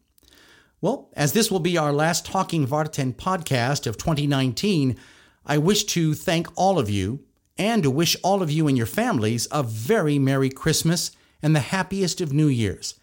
Well, 0.80 1.10
as 1.14 1.34
this 1.34 1.50
will 1.50 1.60
be 1.60 1.76
our 1.76 1.92
last 1.92 2.24
Talking 2.24 2.68
Vartan 2.68 3.16
podcast 3.16 3.88
of 3.88 3.98
2019, 3.98 4.96
I 5.44 5.58
wish 5.58 5.86
to 5.86 6.14
thank 6.14 6.50
all 6.56 6.78
of 6.78 6.88
you 6.88 7.22
and 7.58 7.82
to 7.82 7.90
wish 7.90 8.16
all 8.22 8.44
of 8.44 8.52
you 8.52 8.68
and 8.68 8.78
your 8.78 8.86
families 8.86 9.48
a 9.50 9.64
very 9.64 10.20
Merry 10.20 10.52
Christmas 10.52 11.10
and 11.42 11.56
the 11.56 11.62
happiest 11.62 12.22
of 12.22 12.32
New 12.32 12.46
Years. 12.46 12.94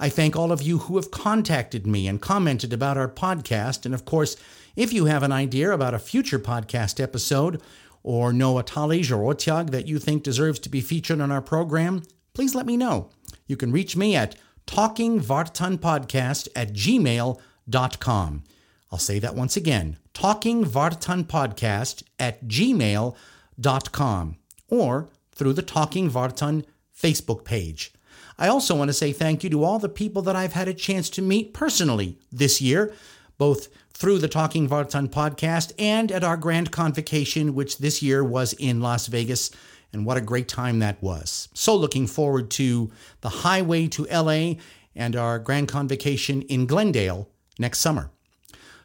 I 0.00 0.08
thank 0.08 0.34
all 0.34 0.50
of 0.50 0.62
you 0.62 0.78
who 0.78 0.96
have 0.96 1.12
contacted 1.12 1.86
me 1.86 2.08
and 2.08 2.20
commented 2.20 2.72
about 2.72 2.98
our 2.98 3.08
podcast. 3.08 3.86
And 3.86 3.94
of 3.94 4.04
course, 4.04 4.36
if 4.74 4.92
you 4.92 5.04
have 5.04 5.22
an 5.22 5.30
idea 5.30 5.70
about 5.70 5.94
a 5.94 6.00
future 6.00 6.40
podcast 6.40 7.00
episode 7.00 7.62
or 8.06 8.32
know 8.32 8.56
a 8.56 8.62
Talij 8.62 9.10
or 9.10 9.34
Otyag 9.34 9.70
that 9.70 9.88
you 9.88 9.98
think 9.98 10.22
deserves 10.22 10.60
to 10.60 10.68
be 10.68 10.80
featured 10.80 11.20
on 11.20 11.32
our 11.32 11.42
program, 11.42 12.04
please 12.34 12.54
let 12.54 12.64
me 12.64 12.76
know. 12.76 13.10
You 13.48 13.56
can 13.56 13.72
reach 13.72 13.96
me 13.96 14.14
at 14.14 14.36
talkingvartanpodcast 14.68 16.48
at 16.54 16.72
gmail.com. 16.72 18.44
I'll 18.92 18.98
say 18.98 19.18
that 19.18 19.34
once 19.34 19.56
again 19.56 19.98
Talking 20.14 20.64
Vartan 20.64 21.24
Podcast 21.24 22.04
at 22.20 22.46
gmail.com 22.46 24.36
or 24.68 25.08
through 25.32 25.52
the 25.52 25.62
Talking 25.62 26.08
Vartan 26.08 26.64
Facebook 26.96 27.44
page. 27.44 27.92
I 28.38 28.46
also 28.46 28.76
want 28.76 28.88
to 28.88 28.94
say 28.94 29.10
thank 29.12 29.42
you 29.42 29.50
to 29.50 29.64
all 29.64 29.80
the 29.80 29.88
people 29.88 30.22
that 30.22 30.36
I've 30.36 30.52
had 30.52 30.68
a 30.68 30.74
chance 30.74 31.10
to 31.10 31.22
meet 31.22 31.52
personally 31.52 32.18
this 32.30 32.60
year, 32.60 32.94
both 33.36 33.66
through 33.96 34.18
the 34.18 34.28
Talking 34.28 34.68
Vartan 34.68 35.08
podcast 35.08 35.72
and 35.78 36.12
at 36.12 36.22
our 36.22 36.36
grand 36.36 36.70
convocation, 36.70 37.54
which 37.54 37.78
this 37.78 38.02
year 38.02 38.22
was 38.22 38.52
in 38.52 38.82
Las 38.82 39.06
Vegas. 39.06 39.50
And 39.90 40.04
what 40.04 40.18
a 40.18 40.20
great 40.20 40.48
time 40.48 40.80
that 40.80 41.02
was. 41.02 41.48
So, 41.54 41.74
looking 41.74 42.06
forward 42.06 42.50
to 42.52 42.90
the 43.22 43.30
highway 43.30 43.86
to 43.88 44.04
LA 44.12 44.56
and 44.94 45.16
our 45.16 45.38
grand 45.38 45.68
convocation 45.68 46.42
in 46.42 46.66
Glendale 46.66 47.30
next 47.58 47.78
summer. 47.78 48.10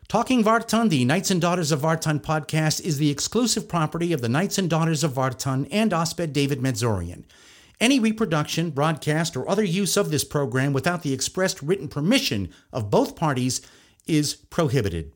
Talking 0.08 0.46
Vartan, 0.46 0.90
the 0.90 1.04
Knights 1.04 1.30
and 1.30 1.42
Daughters 1.42 1.74
of 1.74 1.82
Vartan 1.82 2.22
podcast, 2.22 2.80
is 2.82 2.98
the 2.98 3.10
exclusive 3.10 3.68
property 3.68 4.14
of 4.14 4.22
the 4.22 4.30
Knights 4.30 4.58
and 4.58 4.70
Daughters 4.70 5.04
of 5.04 5.14
Vartan 5.14 5.68
and 5.72 5.92
Asped 5.92 6.32
David 6.32 6.60
Medzorian. 6.60 7.26
Any 7.82 8.00
reproduction, 8.00 8.70
broadcast, 8.70 9.36
or 9.36 9.50
other 9.50 9.64
use 9.64 9.98
of 9.98 10.10
this 10.10 10.24
program 10.24 10.72
without 10.72 11.04
the 11.04 11.14
expressed 11.14 11.62
written 11.62 11.90
permission 11.90 12.50
of 12.72 12.90
both 12.90 13.18
parties 13.18 13.62
is 14.08 14.36
prohibited. 14.36 15.12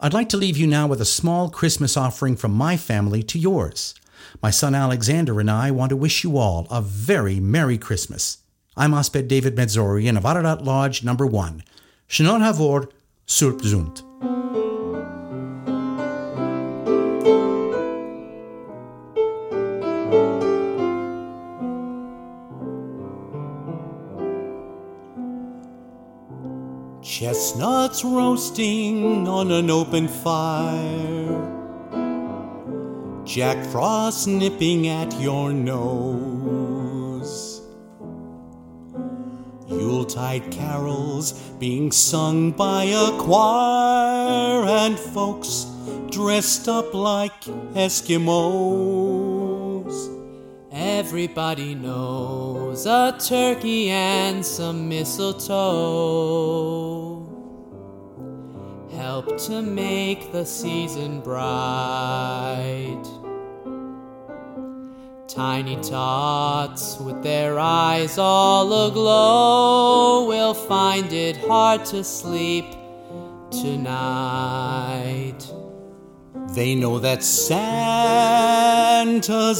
I'd 0.00 0.12
like 0.12 0.28
to 0.30 0.36
leave 0.36 0.56
you 0.56 0.66
now 0.66 0.86
with 0.86 1.00
a 1.00 1.06
small 1.06 1.48
Christmas 1.48 1.96
offering 1.96 2.36
from 2.36 2.52
my 2.52 2.76
family 2.76 3.22
to 3.24 3.38
yours. 3.38 3.94
My 4.42 4.50
son 4.50 4.74
Alexander 4.74 5.40
and 5.40 5.50
I 5.50 5.70
want 5.70 5.90
to 5.90 5.96
wish 5.96 6.24
you 6.24 6.36
all 6.36 6.66
a 6.70 6.82
very 6.82 7.40
Merry 7.40 7.78
Christmas. 7.78 8.38
I'm 8.76 8.92
Asped 8.92 9.28
David 9.28 9.54
Medzorian 9.56 10.16
of 10.16 10.24
Ararat 10.24 10.62
Lodge 10.62 11.04
number 11.04 11.26
1. 11.26 11.62
Shnon 12.08 12.40
Havor, 12.40 12.90
Surp 13.26 13.60
Zunt. 13.62 14.63
Chestnuts 27.44 28.02
roasting 28.02 29.28
on 29.28 29.50
an 29.50 29.68
open 29.70 30.08
fire. 30.08 31.42
Jack 33.26 33.62
Frost 33.66 34.26
nipping 34.26 34.88
at 34.88 35.12
your 35.20 35.52
nose. 35.52 36.80
Yuletide 39.68 40.50
carols 40.50 41.34
being 41.60 41.92
sung 41.92 42.50
by 42.50 42.84
a 42.84 43.10
choir, 43.18 44.64
and 44.66 44.98
folks 44.98 45.66
dressed 46.10 46.66
up 46.66 46.94
like 46.94 47.42
Eskimos. 47.74 48.24
Everybody 50.72 51.74
knows 51.74 52.86
a 52.86 53.14
turkey 53.18 53.90
and 53.90 54.42
some 54.46 54.88
mistletoe 54.88 56.34
help 59.14 59.38
to 59.38 59.62
make 59.62 60.32
the 60.32 60.44
season 60.44 61.20
bright. 61.20 63.04
Tiny 65.28 65.76
tots 65.76 66.98
with 66.98 67.22
their 67.22 67.56
eyes 67.60 68.18
all 68.18 68.88
aglow 68.88 70.26
will 70.26 70.52
find 70.52 71.12
it 71.12 71.36
hard 71.36 71.84
to 71.84 72.02
sleep 72.02 72.64
tonight. 73.52 75.38
They 76.56 76.74
know 76.74 76.98
that 76.98 77.22
Santa's 77.22 77.64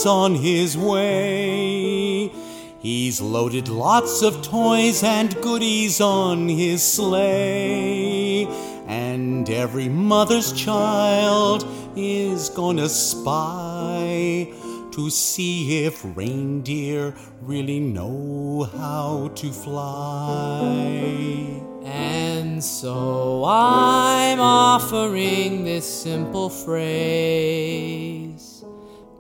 on 0.04 0.34
his 0.34 0.76
way. 0.76 2.32
He's 2.80 3.20
loaded 3.20 3.68
lots 3.68 4.20
of 4.20 4.42
toys 4.42 5.04
and 5.04 5.40
goodies 5.40 6.00
on 6.00 6.48
his 6.48 6.82
sleigh. 6.82 8.03
And 9.44 9.52
every 9.52 9.90
mother's 9.90 10.54
child 10.54 11.66
is 11.94 12.48
gonna 12.48 12.88
spy 12.88 14.50
to 14.92 15.10
see 15.10 15.84
if 15.84 16.02
reindeer 16.16 17.14
really 17.42 17.78
know 17.78 18.70
how 18.74 19.28
to 19.34 19.52
fly. 19.52 20.86
And 21.84 22.64
so 22.64 23.44
I'm 23.44 24.40
offering 24.40 25.64
this 25.64 25.84
simple 25.84 26.48
phrase 26.48 27.84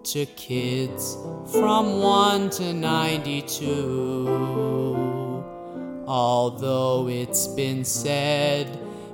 to 0.04 0.24
kids 0.24 1.18
from 1.52 2.00
1 2.00 2.48
to 2.48 2.72
92. 2.72 4.64
Although 6.06 7.08
it's 7.10 7.46
been 7.48 7.84
said 7.84 8.83